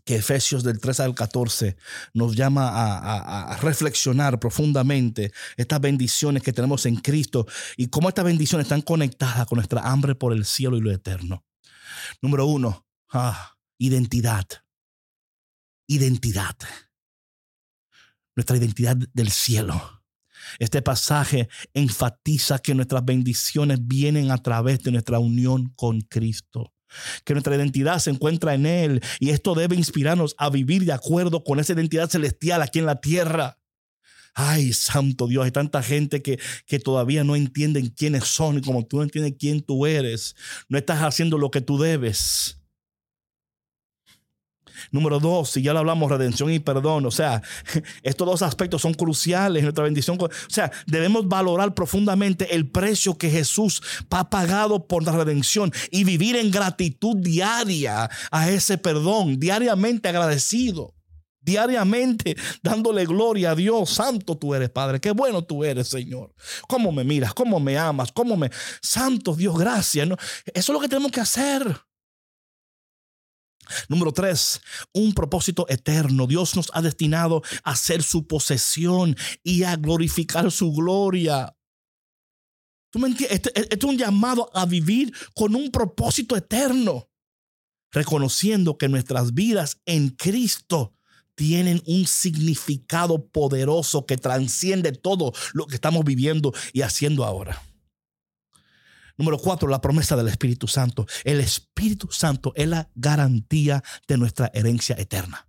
que 0.09 0.15
Efesios 0.15 0.63
del 0.63 0.79
3 0.79 1.01
al 1.01 1.13
14 1.13 1.77
nos 2.15 2.35
llama 2.35 2.67
a, 2.73 3.55
reflexionar 3.57 4.39
profundamente 4.39 5.31
estas 5.55 5.79
bendiciones 5.79 6.41
que 6.41 6.51
tenemos 6.51 6.87
en 6.87 6.95
Cristo 6.95 7.45
y 7.77 7.89
cómo 7.89 8.09
estas 8.09 8.25
bendiciones 8.25 8.65
están 8.65 8.81
conectadas 8.81 9.45
con 9.45 9.57
nuestra 9.57 9.81
hambre 9.81 10.15
por 10.15 10.33
el 10.33 10.45
cielo 10.45 10.77
y 10.77 10.81
lo 10.81 10.91
eterno. 10.91 11.45
Número 12.23 12.47
uno, 12.47 12.87
ah, 13.13 13.55
identidad. 13.77 14.47
Identidad. 15.85 16.55
Nuestra 18.35 18.57
identidad 18.57 18.97
del 19.13 19.29
cielo. 19.29 20.01
Este 20.57 20.81
pasaje 20.81 21.49
enfatiza 21.75 22.57
que 22.57 22.73
nuestras 22.73 23.05
bendiciones 23.05 23.77
vienen 23.79 24.31
a 24.31 24.39
través 24.39 24.81
de 24.81 24.89
nuestra 24.89 25.19
unión 25.19 25.71
con 25.75 26.01
Cristo 26.01 26.73
que 27.23 27.33
nuestra 27.33 27.55
identidad 27.55 27.99
se 27.99 28.09
encuentra 28.09 28.53
en 28.53 28.65
Él 28.65 29.01
y 29.19 29.29
esto 29.29 29.55
debe 29.55 29.75
inspirarnos 29.75 30.35
a 30.37 30.49
vivir 30.49 30.85
de 30.85 30.93
acuerdo 30.93 31.43
con 31.43 31.59
esa 31.59 31.73
identidad 31.73 32.09
celestial 32.09 32.61
aquí 32.61 32.79
en 32.79 32.85
la 32.85 33.01
tierra. 33.01 33.57
Ay, 34.33 34.73
santo 34.73 35.27
Dios, 35.27 35.43
hay 35.45 35.51
tanta 35.51 35.83
gente 35.83 36.21
que, 36.21 36.39
que 36.65 36.79
todavía 36.79 37.23
no 37.23 37.35
entienden 37.35 37.87
quiénes 37.87 38.25
son 38.25 38.59
y 38.59 38.61
como 38.61 38.85
tú 38.85 38.97
no 38.97 39.03
entiendes 39.03 39.33
quién 39.37 39.61
tú 39.61 39.85
eres, 39.85 40.35
no 40.69 40.77
estás 40.77 40.99
haciendo 41.01 41.37
lo 41.37 41.51
que 41.51 41.61
tú 41.61 41.77
debes. 41.77 42.58
Número 44.91 45.19
dos, 45.19 45.51
si 45.51 45.61
ya 45.61 45.73
lo 45.73 45.79
hablamos, 45.79 46.09
redención 46.09 46.51
y 46.51 46.59
perdón. 46.59 47.05
O 47.05 47.11
sea, 47.11 47.41
estos 48.03 48.27
dos 48.27 48.41
aspectos 48.41 48.81
son 48.81 48.93
cruciales 48.93 49.59
en 49.59 49.65
nuestra 49.65 49.83
bendición. 49.83 50.17
O 50.19 50.29
sea, 50.47 50.71
debemos 50.87 51.27
valorar 51.27 51.73
profundamente 51.73 52.55
el 52.55 52.69
precio 52.69 53.17
que 53.17 53.29
Jesús 53.29 53.81
ha 54.09 54.29
pagado 54.29 54.87
por 54.87 55.03
la 55.03 55.13
redención 55.13 55.71
y 55.91 56.03
vivir 56.03 56.35
en 56.35 56.51
gratitud 56.51 57.15
diaria 57.17 58.09
a 58.31 58.49
ese 58.49 58.77
perdón, 58.77 59.39
diariamente 59.39 60.09
agradecido. 60.09 60.93
Diariamente 61.41 62.35
dándole 62.61 63.05
gloria 63.05 63.51
a 63.51 63.55
Dios. 63.55 63.91
Santo 63.91 64.37
tú 64.37 64.53
eres, 64.53 64.69
Padre. 64.69 64.99
Qué 64.99 65.11
bueno 65.11 65.41
tú 65.41 65.63
eres, 65.63 65.87
Señor. 65.87 66.33
Cómo 66.67 66.91
me 66.91 67.03
miras, 67.03 67.33
cómo 67.33 67.59
me 67.59 67.77
amas, 67.77 68.11
cómo 68.11 68.35
me. 68.35 68.51
Santo 68.81 69.33
Dios, 69.33 69.57
gracias. 69.57 70.07
Eso 70.07 70.17
es 70.53 70.69
lo 70.69 70.79
que 70.79 70.89
tenemos 70.89 71.11
que 71.11 71.21
hacer. 71.21 71.79
Número 73.87 74.11
tres, 74.11 74.61
un 74.93 75.13
propósito 75.13 75.65
eterno. 75.69 76.27
Dios 76.27 76.55
nos 76.55 76.69
ha 76.73 76.81
destinado 76.81 77.41
a 77.63 77.75
ser 77.75 78.03
su 78.03 78.27
posesión 78.27 79.15
y 79.43 79.63
a 79.63 79.75
glorificar 79.75 80.51
su 80.51 80.71
gloria. 80.73 81.55
¿Tú 82.91 83.05
entiendes? 83.05 83.37
Este, 83.37 83.59
este, 83.59 83.75
es 83.77 83.83
un 83.83 83.97
llamado 83.97 84.49
a 84.53 84.65
vivir 84.65 85.13
con 85.35 85.55
un 85.55 85.71
propósito 85.71 86.35
eterno, 86.35 87.09
reconociendo 87.91 88.77
que 88.77 88.89
nuestras 88.89 89.33
vidas 89.33 89.79
en 89.85 90.09
Cristo 90.09 90.93
tienen 91.35 91.81
un 91.85 92.05
significado 92.05 93.27
poderoso 93.27 94.05
que 94.05 94.17
transciende 94.17 94.91
todo 94.91 95.31
lo 95.53 95.67
que 95.67 95.75
estamos 95.75 96.03
viviendo 96.03 96.51
y 96.73 96.81
haciendo 96.81 97.23
ahora. 97.23 97.61
Número 99.19 99.37
cuatro, 99.37 99.67
la 99.67 99.81
promesa 99.81 100.15
del 100.15 100.29
Espíritu 100.29 100.65
Santo. 100.65 101.05
El 101.25 101.41
Espíritu 101.41 102.07
Santo 102.09 102.53
es 102.55 102.69
la 102.69 102.89
garantía 102.95 103.83
de 104.07 104.17
nuestra 104.17 104.49
herencia 104.53 104.95
eterna. 104.97 105.45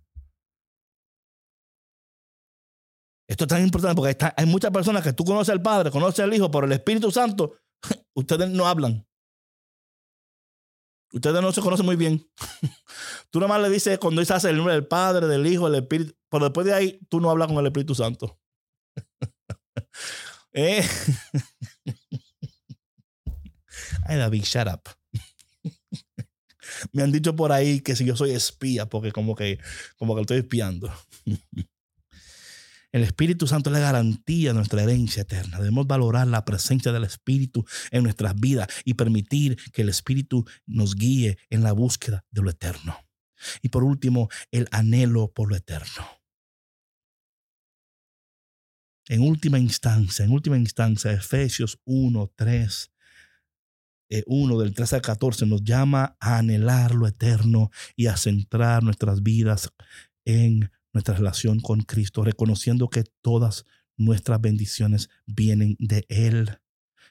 Esto 3.29 3.45
es 3.45 3.47
tan 3.47 3.63
importante 3.63 3.95
porque 3.95 4.17
hay 4.35 4.45
muchas 4.45 4.71
personas 4.71 5.01
que 5.01 5.13
tú 5.13 5.23
conoces 5.23 5.53
al 5.53 5.61
Padre, 5.61 5.89
conoces 5.89 6.19
al 6.19 6.33
Hijo, 6.33 6.51
pero 6.51 6.65
el 6.65 6.73
Espíritu 6.73 7.11
Santo, 7.11 7.59
ustedes 8.13 8.49
no 8.49 8.67
hablan. 8.67 9.07
Ustedes 11.13 11.41
no 11.41 11.53
se 11.53 11.61
conocen 11.61 11.85
muy 11.85 11.95
bien. 11.95 12.29
Tú 13.31 13.39
nomás 13.39 13.61
le 13.61 13.69
dices 13.69 13.97
cuando 13.99 14.19
dices 14.19 14.43
el 14.43 14.57
nombre 14.57 14.73
del 14.73 14.87
Padre, 14.87 15.27
del 15.27 15.47
Hijo, 15.47 15.69
del 15.69 15.83
Espíritu, 15.83 16.13
pero 16.29 16.43
después 16.43 16.65
de 16.65 16.73
ahí 16.73 16.99
tú 17.09 17.21
no 17.21 17.29
hablas 17.29 17.47
con 17.47 17.57
el 17.57 17.67
Espíritu 17.67 17.95
Santo. 17.95 18.37
Eh. 20.53 20.85
David, 24.17 24.43
shut 24.43 24.67
up. 24.67 24.81
Me 26.91 27.03
han 27.03 27.11
dicho 27.11 27.35
por 27.35 27.51
ahí 27.51 27.81
que 27.81 27.95
si 27.95 28.05
yo 28.05 28.15
soy 28.15 28.31
espía, 28.31 28.87
porque 28.87 29.11
como 29.11 29.35
que, 29.35 29.59
como 29.97 30.13
que 30.13 30.19
lo 30.19 30.21
estoy 30.21 30.37
espiando. 30.37 30.93
El 32.91 33.03
Espíritu 33.03 33.47
Santo 33.47 33.69
es 33.69 33.73
la 33.73 33.79
garantía 33.79 34.49
de 34.49 34.55
nuestra 34.55 34.83
herencia 34.83 35.21
eterna. 35.21 35.59
Debemos 35.59 35.87
valorar 35.87 36.27
la 36.27 36.43
presencia 36.43 36.91
del 36.91 37.05
Espíritu 37.05 37.65
en 37.89 38.03
nuestras 38.03 38.37
vidas 38.37 38.67
y 38.83 38.95
permitir 38.95 39.57
que 39.71 39.83
el 39.83 39.89
Espíritu 39.89 40.45
nos 40.65 40.95
guíe 40.95 41.37
en 41.49 41.63
la 41.63 41.71
búsqueda 41.71 42.25
de 42.31 42.41
lo 42.41 42.49
eterno. 42.49 42.97
Y 43.61 43.69
por 43.69 43.83
último, 43.83 44.29
el 44.51 44.67
anhelo 44.71 45.31
por 45.31 45.49
lo 45.49 45.55
eterno. 45.55 46.05
En 49.07 49.21
última 49.21 49.57
instancia, 49.57 50.25
en 50.25 50.31
última 50.31 50.57
instancia, 50.57 51.11
Efesios 51.11 51.79
1, 51.85 52.33
3, 52.35 52.91
1 54.25 54.59
del 54.59 54.73
13 54.73 54.97
al 54.97 55.01
14 55.01 55.45
nos 55.45 55.63
llama 55.63 56.17
a 56.19 56.37
anhelar 56.37 56.93
lo 56.93 57.07
eterno 57.07 57.71
y 57.95 58.07
a 58.07 58.17
centrar 58.17 58.83
nuestras 58.83 59.23
vidas 59.23 59.71
en 60.25 60.71
nuestra 60.93 61.15
relación 61.15 61.61
con 61.61 61.81
Cristo, 61.81 62.23
reconociendo 62.23 62.89
que 62.89 63.05
todas 63.21 63.65
nuestras 63.97 64.41
bendiciones 64.41 65.09
vienen 65.25 65.77
de 65.79 66.05
Él 66.09 66.59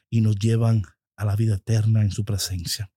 y 0.09 0.21
nos 0.21 0.35
llevan 0.37 0.83
a 1.15 1.25
la 1.25 1.35
vida 1.35 1.55
eterna 1.55 2.01
en 2.01 2.11
su 2.11 2.23
presencia. 2.23 2.91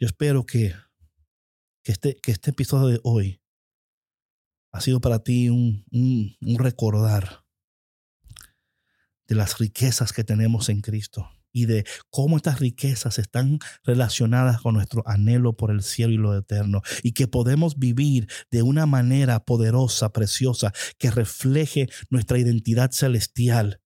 Yo 0.00 0.06
espero 0.06 0.44
que, 0.44 0.74
que, 1.82 1.92
este, 1.92 2.16
que 2.16 2.32
este 2.32 2.50
episodio 2.50 2.88
de 2.88 3.00
hoy 3.02 3.40
ha 4.72 4.80
sido 4.80 5.00
para 5.00 5.20
ti 5.20 5.48
un, 5.48 5.84
un 5.90 6.58
recordar 6.58 7.47
de 9.28 9.34
las 9.34 9.58
riquezas 9.58 10.12
que 10.12 10.24
tenemos 10.24 10.68
en 10.68 10.80
Cristo 10.80 11.30
y 11.52 11.66
de 11.66 11.86
cómo 12.10 12.36
estas 12.36 12.60
riquezas 12.60 13.18
están 13.18 13.58
relacionadas 13.84 14.60
con 14.60 14.74
nuestro 14.74 15.02
anhelo 15.06 15.56
por 15.56 15.70
el 15.70 15.82
cielo 15.82 16.12
y 16.12 16.16
lo 16.16 16.36
eterno 16.36 16.82
y 17.02 17.12
que 17.12 17.28
podemos 17.28 17.78
vivir 17.78 18.28
de 18.50 18.62
una 18.62 18.86
manera 18.86 19.44
poderosa, 19.44 20.12
preciosa, 20.12 20.72
que 20.98 21.10
refleje 21.10 21.88
nuestra 22.10 22.38
identidad 22.38 22.90
celestial 22.92 23.80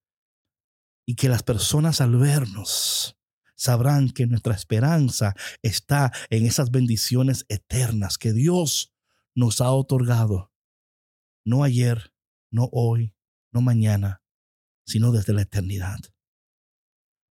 y 1.06 1.16
que 1.16 1.28
las 1.28 1.42
personas 1.42 2.00
al 2.00 2.16
vernos 2.16 3.16
sabrán 3.56 4.10
que 4.10 4.26
nuestra 4.26 4.54
esperanza 4.54 5.34
está 5.62 6.12
en 6.30 6.46
esas 6.46 6.70
bendiciones 6.70 7.44
eternas 7.48 8.18
que 8.18 8.32
Dios 8.32 8.92
nos 9.34 9.60
ha 9.60 9.70
otorgado, 9.70 10.52
no 11.44 11.64
ayer, 11.64 12.12
no 12.50 12.68
hoy, 12.72 13.14
no 13.50 13.60
mañana, 13.60 14.21
sino 14.84 15.12
desde 15.12 15.32
la 15.32 15.42
eternidad. 15.42 15.98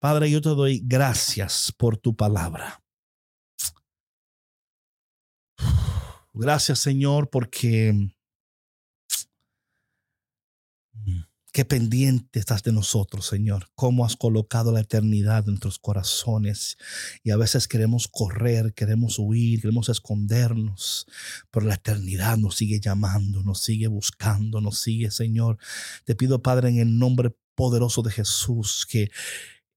Padre, 0.00 0.30
yo 0.30 0.40
te 0.40 0.50
doy 0.50 0.80
gracias 0.84 1.72
por 1.76 1.96
tu 1.96 2.14
palabra. 2.14 2.82
Gracias, 6.32 6.78
Señor, 6.78 7.30
porque 7.30 8.12
qué 11.52 11.64
pendiente 11.64 12.38
estás 12.38 12.62
de 12.62 12.72
nosotros, 12.72 13.26
Señor. 13.26 13.68
Cómo 13.74 14.04
has 14.04 14.16
colocado 14.16 14.72
la 14.72 14.80
eternidad 14.80 15.44
en 15.44 15.52
nuestros 15.52 15.78
corazones. 15.78 16.76
Y 17.22 17.30
a 17.30 17.36
veces 17.36 17.68
queremos 17.68 18.08
correr, 18.08 18.74
queremos 18.74 19.18
huir, 19.18 19.60
queremos 19.60 19.88
escondernos. 19.88 21.06
Pero 21.50 21.66
la 21.66 21.74
eternidad 21.74 22.36
nos 22.36 22.56
sigue 22.56 22.80
llamando, 22.80 23.42
nos 23.42 23.62
sigue 23.62 23.86
buscando, 23.86 24.60
nos 24.60 24.78
sigue, 24.78 25.10
Señor. 25.10 25.58
Te 26.04 26.14
pido, 26.14 26.42
Padre, 26.42 26.68
en 26.68 26.78
el 26.78 26.98
nombre 26.98 27.34
poderoso 27.54 28.02
de 28.02 28.12
Jesús, 28.12 28.86
que 28.88 29.10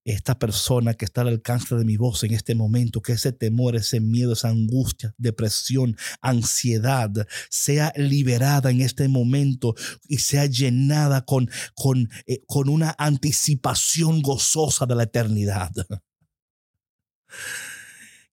esta 0.03 0.39
persona 0.39 0.93
que 0.93 1.05
está 1.05 1.21
al 1.21 1.27
alcance 1.27 1.75
de 1.75 1.85
mi 1.85 1.97
voz 1.97 2.23
en 2.23 2.33
este 2.33 2.55
momento, 2.55 3.01
que 3.01 3.13
ese 3.13 3.31
temor, 3.31 3.75
ese 3.75 3.99
miedo, 3.99 4.33
esa 4.33 4.49
angustia, 4.49 5.13
depresión, 5.17 5.95
ansiedad, 6.21 7.11
sea 7.49 7.93
liberada 7.95 8.71
en 8.71 8.81
este 8.81 9.07
momento 9.07 9.75
y 10.07 10.17
sea 10.17 10.45
llenada 10.47 11.23
con, 11.23 11.49
con, 11.75 12.09
eh, 12.25 12.41
con 12.47 12.69
una 12.69 12.95
anticipación 12.97 14.21
gozosa 14.21 14.85
de 14.85 14.95
la 14.95 15.03
eternidad. 15.03 15.71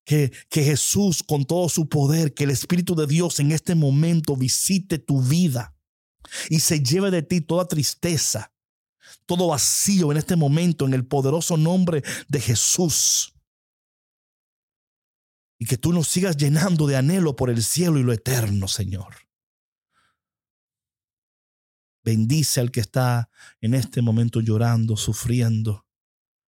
Que, 0.05 0.33
que, 0.49 0.65
Jesús 0.65 1.23
con 1.23 1.45
todo 1.45 1.69
su 1.69 1.89
poder, 1.89 2.33
que 2.33 2.45
el 2.45 2.51
Espíritu 2.51 2.95
de 2.95 3.07
Dios 3.07 3.41
en 3.41 3.53
este 3.53 3.75
momento 3.75 4.37
visite 4.37 4.99
tu 4.99 5.23
vida 5.23 5.77
y 6.49 6.61
se 6.61 6.83
lleve 6.83 7.11
de 7.11 7.23
ti 7.23 7.43
toda 7.43 7.69
tristeza, 7.69 8.53
todo 9.29 9.49
vacío 9.49 10.11
en 10.11 10.17
este 10.17 10.37
momento 10.37 10.87
en 10.87 10.95
el 10.95 11.07
poderoso 11.07 11.59
nombre 11.59 12.03
de 12.29 12.41
Jesús. 12.41 13.35
Y 15.59 15.67
que 15.67 15.77
tú 15.77 15.93
nos 15.93 16.09
sigas 16.09 16.39
llenando 16.39 16.87
de 16.87 16.97
anhelo 16.97 17.37
por 17.37 17.51
el 17.51 17.63
cielo 17.63 17.99
y 17.99 18.03
lo 18.03 18.15
eterno, 18.15 18.69
Señor. 18.69 19.17
Bendice 22.03 22.61
al 22.61 22.71
que 22.71 22.81
está 22.81 23.29
en 23.61 23.75
este 23.75 24.01
momento 24.01 24.41
llorando, 24.41 24.97
sufriendo. 24.97 25.85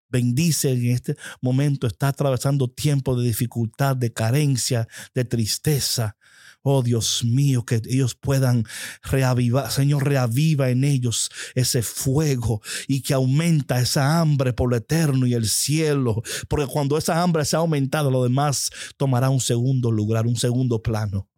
Bendice 0.10 0.72
en 0.72 0.88
este 0.88 1.16
momento, 1.42 1.88
está 1.88 2.10
atravesando 2.10 2.68
tiempo 2.68 3.20
de 3.20 3.28
dificultad, 3.28 3.96
de 3.96 4.12
carencia, 4.12 4.88
de 5.14 5.26
tristeza. 5.26 6.18
Oh 6.62 6.84
Dios 6.84 7.24
mío, 7.24 7.64
que 7.64 7.82
ellos 7.86 8.16
puedan 8.16 8.66
reavivar, 9.04 9.72
Señor, 9.72 10.06
reaviva 10.06 10.70
en 10.70 10.84
ellos 10.84 11.30
ese 11.56 11.82
fuego 11.82 12.62
y 12.88 13.02
que 13.02 13.14
aumenta 13.14 13.80
esa 13.80 14.20
hambre 14.20 14.52
por 14.52 14.70
lo 14.70 14.76
eterno 14.76 15.26
y 15.26 15.34
el 15.34 15.48
cielo. 15.48 16.22
Porque 16.50 16.68
cuando 16.68 16.98
esa 16.98 17.22
hambre 17.22 17.46
se 17.46 17.56
ha 17.56 17.60
aumentado, 17.60 18.12
lo 18.12 18.24
demás 18.24 18.72
tomará 18.98 19.30
un 19.30 19.40
segundo 19.40 19.90
lugar, 19.92 20.28
un 20.28 20.36
segundo 20.36 20.84
plano. 20.84 21.30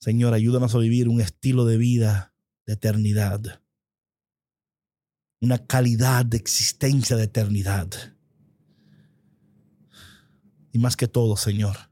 Señor, 0.00 0.34
ayúdanos 0.34 0.74
a 0.74 0.78
vivir 0.78 1.08
un 1.08 1.20
estilo 1.20 1.64
de 1.64 1.76
vida 1.76 2.34
de 2.66 2.72
eternidad 2.72 3.61
una 5.42 5.58
calidad 5.58 6.24
de 6.24 6.36
existencia 6.36 7.16
de 7.16 7.24
eternidad. 7.24 7.88
Y 10.70 10.78
más 10.78 10.96
que 10.96 11.08
todo, 11.08 11.36
Señor, 11.36 11.90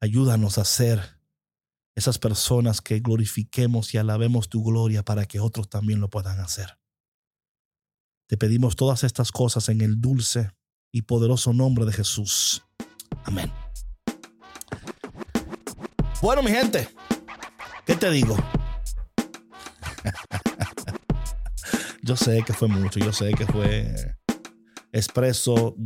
ayúdanos 0.00 0.56
a 0.56 0.64
ser 0.64 1.20
esas 1.94 2.18
personas 2.18 2.80
que 2.80 3.00
glorifiquemos 3.00 3.92
y 3.92 3.98
alabemos 3.98 4.48
tu 4.48 4.64
gloria 4.64 5.04
para 5.04 5.26
que 5.26 5.38
otros 5.38 5.68
también 5.68 6.00
lo 6.00 6.08
puedan 6.08 6.40
hacer. 6.40 6.78
Te 8.26 8.38
pedimos 8.38 8.74
todas 8.74 9.04
estas 9.04 9.32
cosas 9.32 9.68
en 9.68 9.82
el 9.82 10.00
dulce 10.00 10.50
y 10.90 11.02
poderoso 11.02 11.52
nombre 11.52 11.84
de 11.84 11.92
Jesús. 11.92 12.64
Amén. 13.24 13.52
Bueno, 16.22 16.42
mi 16.42 16.52
gente, 16.52 16.88
¿qué 17.84 17.96
te 17.96 18.10
digo? 18.10 18.34
Yo 22.10 22.16
sé 22.16 22.42
que 22.44 22.52
fue 22.52 22.66
mucho, 22.66 22.98
yo 22.98 23.12
sé 23.12 23.30
que 23.34 23.46
fue 23.46 24.16
expreso, 24.90 25.76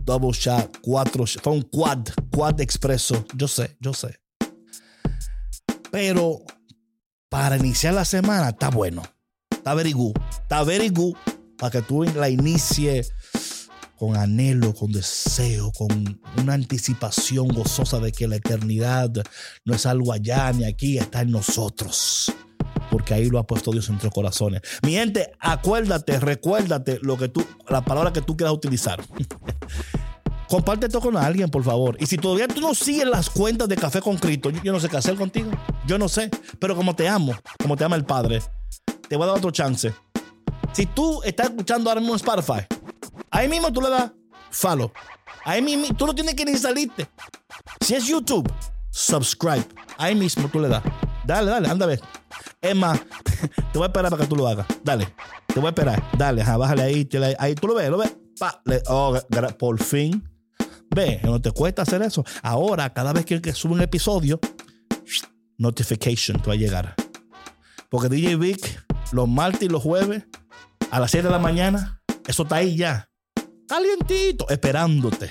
double 0.00 0.32
shot, 0.32 0.78
cuatro, 0.80 1.26
fue 1.26 1.52
un 1.52 1.60
quad, 1.60 2.08
quad 2.30 2.58
expreso. 2.62 3.26
Yo 3.34 3.46
sé, 3.46 3.76
yo 3.80 3.92
sé. 3.92 4.18
Pero 5.90 6.42
para 7.28 7.58
iniciar 7.58 7.92
la 7.92 8.06
semana 8.06 8.48
está 8.48 8.70
bueno. 8.70 9.02
Está 9.50 9.74
very 9.74 9.92
good. 9.92 10.14
Está 10.40 10.64
very 10.64 10.88
good 10.88 11.16
para 11.58 11.70
que 11.70 11.82
tú 11.82 12.02
la 12.02 12.30
inicie 12.30 13.06
con 13.98 14.16
anhelo, 14.16 14.72
con 14.72 14.90
deseo, 14.90 15.70
con 15.72 16.18
una 16.38 16.54
anticipación 16.54 17.48
gozosa 17.48 18.00
de 18.00 18.10
que 18.10 18.26
la 18.26 18.36
eternidad 18.36 19.10
no 19.66 19.74
es 19.74 19.84
algo 19.84 20.14
allá 20.14 20.50
ni 20.54 20.64
aquí, 20.64 20.96
está 20.96 21.20
en 21.20 21.32
nosotros 21.32 22.32
porque 22.94 23.12
ahí 23.12 23.28
lo 23.28 23.40
ha 23.40 23.42
puesto 23.44 23.72
Dios 23.72 23.88
en 23.88 23.94
nuestros 23.94 24.14
corazones. 24.14 24.60
Mi 24.82 24.92
gente, 24.92 25.32
acuérdate, 25.40 26.20
recuérdate 26.20 27.00
lo 27.02 27.18
que 27.18 27.28
tú, 27.28 27.44
la 27.68 27.84
palabra 27.84 28.12
que 28.12 28.22
tú 28.22 28.36
quieras 28.36 28.54
utilizar. 28.54 29.02
Comparte 30.48 30.86
esto 30.86 31.00
con 31.00 31.16
alguien, 31.16 31.50
por 31.50 31.64
favor. 31.64 31.96
Y 31.98 32.06
si 32.06 32.18
todavía 32.18 32.46
tú 32.46 32.60
no 32.60 32.72
sigues 32.72 33.08
las 33.08 33.30
cuentas 33.30 33.68
de 33.68 33.74
Café 33.74 34.00
con 34.00 34.16
Cristo, 34.16 34.50
yo, 34.50 34.72
no 34.72 34.78
sé 34.78 34.88
qué 34.88 34.96
hacer 34.96 35.16
contigo. 35.16 35.50
Yo 35.88 35.98
no 35.98 36.08
sé. 36.08 36.30
Pero 36.60 36.76
como 36.76 36.94
te 36.94 37.08
amo, 37.08 37.34
como 37.60 37.76
te 37.76 37.82
ama 37.82 37.96
el 37.96 38.04
Padre, 38.04 38.40
te 39.08 39.16
voy 39.16 39.24
a 39.24 39.26
dar 39.30 39.38
otro 39.38 39.50
chance. 39.50 39.92
Si 40.72 40.86
tú 40.86 41.20
estás 41.24 41.50
escuchando 41.50 41.90
ahora 41.90 42.00
mismo 42.00 42.14
Spotify, 42.14 42.64
ahí 43.28 43.48
mismo 43.48 43.72
tú 43.72 43.80
le 43.80 43.90
das 43.90 44.12
follow. 44.52 44.92
Ahí 45.44 45.60
mismo, 45.60 45.96
tú 45.96 46.06
no 46.06 46.14
tienes 46.14 46.36
que 46.36 46.44
ni 46.44 46.56
salirte. 46.56 47.08
Si 47.80 47.96
es 47.96 48.06
YouTube, 48.06 48.48
subscribe. 48.92 49.66
Ahí 49.98 50.14
mismo 50.14 50.48
tú 50.48 50.60
le 50.60 50.68
das. 50.68 50.84
Dale, 51.26 51.50
dale, 51.50 51.68
anda 51.68 51.84
a 51.84 51.88
ver. 51.88 52.00
Es 52.60 52.74
te 53.72 53.78
voy 53.78 53.82
a 53.82 53.86
esperar 53.86 54.10
para 54.10 54.22
que 54.22 54.28
tú 54.28 54.36
lo 54.36 54.46
hagas. 54.46 54.66
Dale, 54.82 55.08
te 55.46 55.60
voy 55.60 55.66
a 55.66 55.70
esperar. 55.70 56.02
Dale, 56.16 56.42
ajá, 56.42 56.56
bájale 56.56 56.82
ahí. 56.82 57.08
Ahí 57.38 57.54
tú 57.54 57.68
lo 57.68 57.74
ves, 57.74 57.90
lo 57.90 57.98
ves. 57.98 58.16
Pa, 58.38 58.62
oh, 58.88 59.18
por 59.58 59.82
fin. 59.82 60.28
Ve, 60.94 61.20
no 61.22 61.40
te 61.40 61.50
cuesta 61.50 61.82
hacer 61.82 62.02
eso. 62.02 62.24
Ahora, 62.42 62.92
cada 62.92 63.12
vez 63.12 63.24
que, 63.24 63.40
que 63.40 63.52
sube 63.52 63.72
un 63.72 63.82
episodio, 63.82 64.40
notification 65.58 66.40
te 66.40 66.48
va 66.48 66.54
a 66.54 66.56
llegar. 66.56 66.94
Porque 67.88 68.08
DJ 68.08 68.36
Vic, 68.36 68.86
los 69.12 69.28
martes 69.28 69.62
y 69.62 69.68
los 69.68 69.82
jueves, 69.82 70.24
a 70.90 71.00
las 71.00 71.10
6 71.10 71.24
de 71.24 71.30
la 71.30 71.38
mañana, 71.38 72.00
eso 72.26 72.42
está 72.44 72.56
ahí 72.56 72.76
ya. 72.76 73.08
Calientito, 73.68 74.48
esperándote 74.48 75.30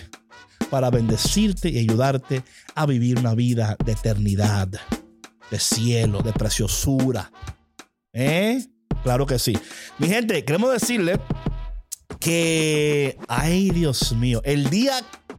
para 0.69 0.89
bendecirte 0.89 1.69
y 1.69 1.77
ayudarte 1.77 2.43
a 2.73 2.87
vivir 2.87 3.19
una 3.19 3.35
vida 3.35 3.77
de 3.85 3.91
eternidad, 3.91 4.69
de 5.53 5.59
cielo, 5.59 6.23
de 6.23 6.33
preciosura. 6.33 7.31
¿Eh? 8.11 8.65
Claro 9.03 9.27
que 9.27 9.37
sí. 9.37 9.55
Mi 9.99 10.07
gente, 10.07 10.43
queremos 10.43 10.71
decirle 10.71 11.19
que, 12.19 13.19
ay 13.27 13.69
Dios 13.69 14.13
mío, 14.13 14.41
el 14.45 14.71
día 14.71 14.93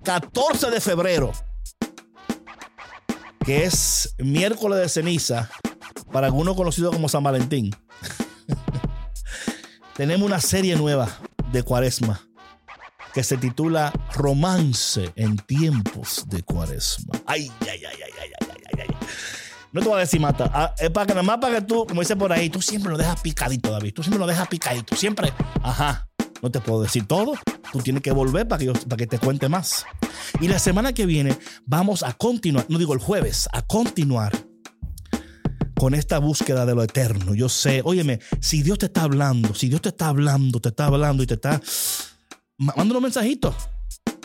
14 0.04 0.70
de 0.70 0.80
febrero, 0.80 1.32
que 3.44 3.64
es 3.64 4.14
miércoles 4.18 4.78
de 4.78 4.88
ceniza, 4.88 5.50
para 6.12 6.28
algunos 6.28 6.54
conocido 6.54 6.92
como 6.92 7.08
San 7.08 7.24
Valentín, 7.24 7.74
tenemos 9.96 10.24
una 10.24 10.40
serie 10.40 10.76
nueva 10.76 11.08
de 11.50 11.64
Cuaresma 11.64 12.24
que 13.12 13.24
se 13.24 13.36
titula 13.36 13.92
Romance 14.12 15.12
en 15.16 15.38
tiempos 15.38 16.24
de 16.28 16.44
Cuaresma. 16.44 17.20
Ay, 17.26 17.50
ay, 17.62 17.68
ay, 17.68 17.80
ay, 17.84 18.12
ay, 18.22 18.30
ay, 18.40 18.62
ay, 18.78 18.86
ay. 18.88 18.96
No 19.74 19.80
te 19.80 19.88
voy 19.88 19.96
a 19.96 20.00
decir 20.00 20.20
mata. 20.20 20.48
Ah, 20.54 20.72
es 20.78 20.88
para 20.90 21.04
que 21.04 21.14
nada 21.14 21.24
más 21.24 21.38
para 21.38 21.56
que 21.56 21.62
tú, 21.62 21.84
como 21.84 22.00
dice 22.00 22.14
por 22.14 22.32
ahí, 22.32 22.48
tú 22.48 22.62
siempre 22.62 22.92
lo 22.92 22.96
dejas 22.96 23.20
picadito, 23.20 23.72
David. 23.72 23.92
Tú 23.92 24.04
siempre 24.04 24.20
lo 24.20 24.26
dejas 24.28 24.46
picadito. 24.46 24.94
Siempre. 24.94 25.32
Ajá. 25.64 26.06
No 26.40 26.48
te 26.48 26.60
puedo 26.60 26.80
decir 26.82 27.08
todo. 27.08 27.32
Tú 27.72 27.80
tienes 27.80 28.00
que 28.00 28.12
volver 28.12 28.46
para 28.46 28.60
que, 28.60 28.70
para 28.70 28.96
que 28.96 29.08
te 29.08 29.18
cuente 29.18 29.48
más. 29.48 29.84
Y 30.40 30.46
la 30.46 30.60
semana 30.60 30.92
que 30.92 31.06
viene 31.06 31.36
vamos 31.66 32.04
a 32.04 32.12
continuar, 32.12 32.66
no 32.68 32.78
digo 32.78 32.94
el 32.94 33.00
jueves, 33.00 33.48
a 33.52 33.62
continuar 33.62 34.32
con 35.74 35.94
esta 35.94 36.20
búsqueda 36.20 36.66
de 36.66 36.76
lo 36.76 36.84
eterno. 36.84 37.34
Yo 37.34 37.48
sé, 37.48 37.82
óyeme, 37.84 38.20
si 38.40 38.62
Dios 38.62 38.78
te 38.78 38.86
está 38.86 39.02
hablando, 39.02 39.54
si 39.54 39.68
Dios 39.68 39.82
te 39.82 39.88
está 39.88 40.06
hablando, 40.06 40.60
te 40.60 40.68
está 40.68 40.86
hablando 40.86 41.24
y 41.24 41.26
te 41.26 41.34
está... 41.34 41.60
Mándanos 42.58 43.02
mensajitos. 43.02 43.56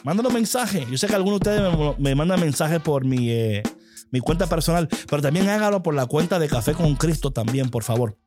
Mándanos 0.03 0.31
mensajes. 0.31 0.87
Yo 0.91 0.97
sé 0.99 1.07
que 1.07 1.15
algunos 1.15 1.39
de 1.39 1.49
ustedes 1.49 1.75
me, 1.75 1.95
me 1.97 2.13
mandan 2.13 2.39
mensajes 2.39 2.79
por 2.79 3.03
mi, 3.03 3.31
eh, 3.31 3.63
mi 4.11 4.19
cuenta 4.19 4.47
personal, 4.47 4.87
pero 5.09 5.21
también 5.21 5.49
hágalo 5.49 5.83
por 5.83 5.93
la 5.93 6.05
cuenta 6.05 6.39
de 6.39 6.47
Café 6.47 6.73
con 6.73 6.95
Cristo 6.95 7.31
también, 7.31 7.69
por 7.69 7.83
favor. 7.83 8.17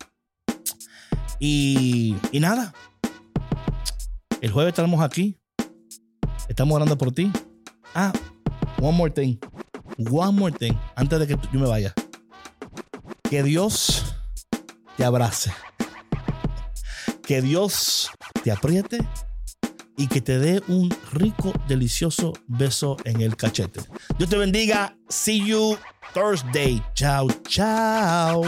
Y, 1.39 2.17
y 2.31 2.41
nada. 2.41 2.73
El 4.41 4.51
jueves 4.51 4.73
estamos 4.73 5.03
aquí. 5.03 5.39
Estamos 6.49 6.77
orando 6.77 6.97
por 6.99 7.13
ti. 7.13 7.31
Ah, 7.95 8.13
one 8.81 8.97
more 8.97 9.11
thing. 9.11 9.37
One 10.11 10.39
more 10.39 10.57
thing. 10.57 10.75
Antes 10.97 11.19
de 11.19 11.27
que 11.27 11.37
yo 11.53 11.61
me 11.61 11.67
vaya. 11.67 11.95
Que 13.29 13.43
Dios 13.43 14.17
te 14.97 15.05
abrace. 15.05 15.53
Que 17.23 17.41
Dios 17.41 18.11
te 18.45 18.53
apriete 18.53 18.99
y 20.03 20.09
que 20.09 20.21
te 20.21 20.41
dé 20.41 20.61
un 20.67 20.93
rico, 21.13 21.53
delicioso 21.69 22.33
beso 22.49 22.97
en 23.05 23.21
el 23.21 23.37
cachete. 23.37 23.81
Dios 24.19 24.29
te 24.29 24.37
bendiga. 24.37 24.97
See 25.09 25.47
you 25.47 25.79
Thursday. 26.13 26.83
Chao, 26.95 27.29
chao. 27.47 28.43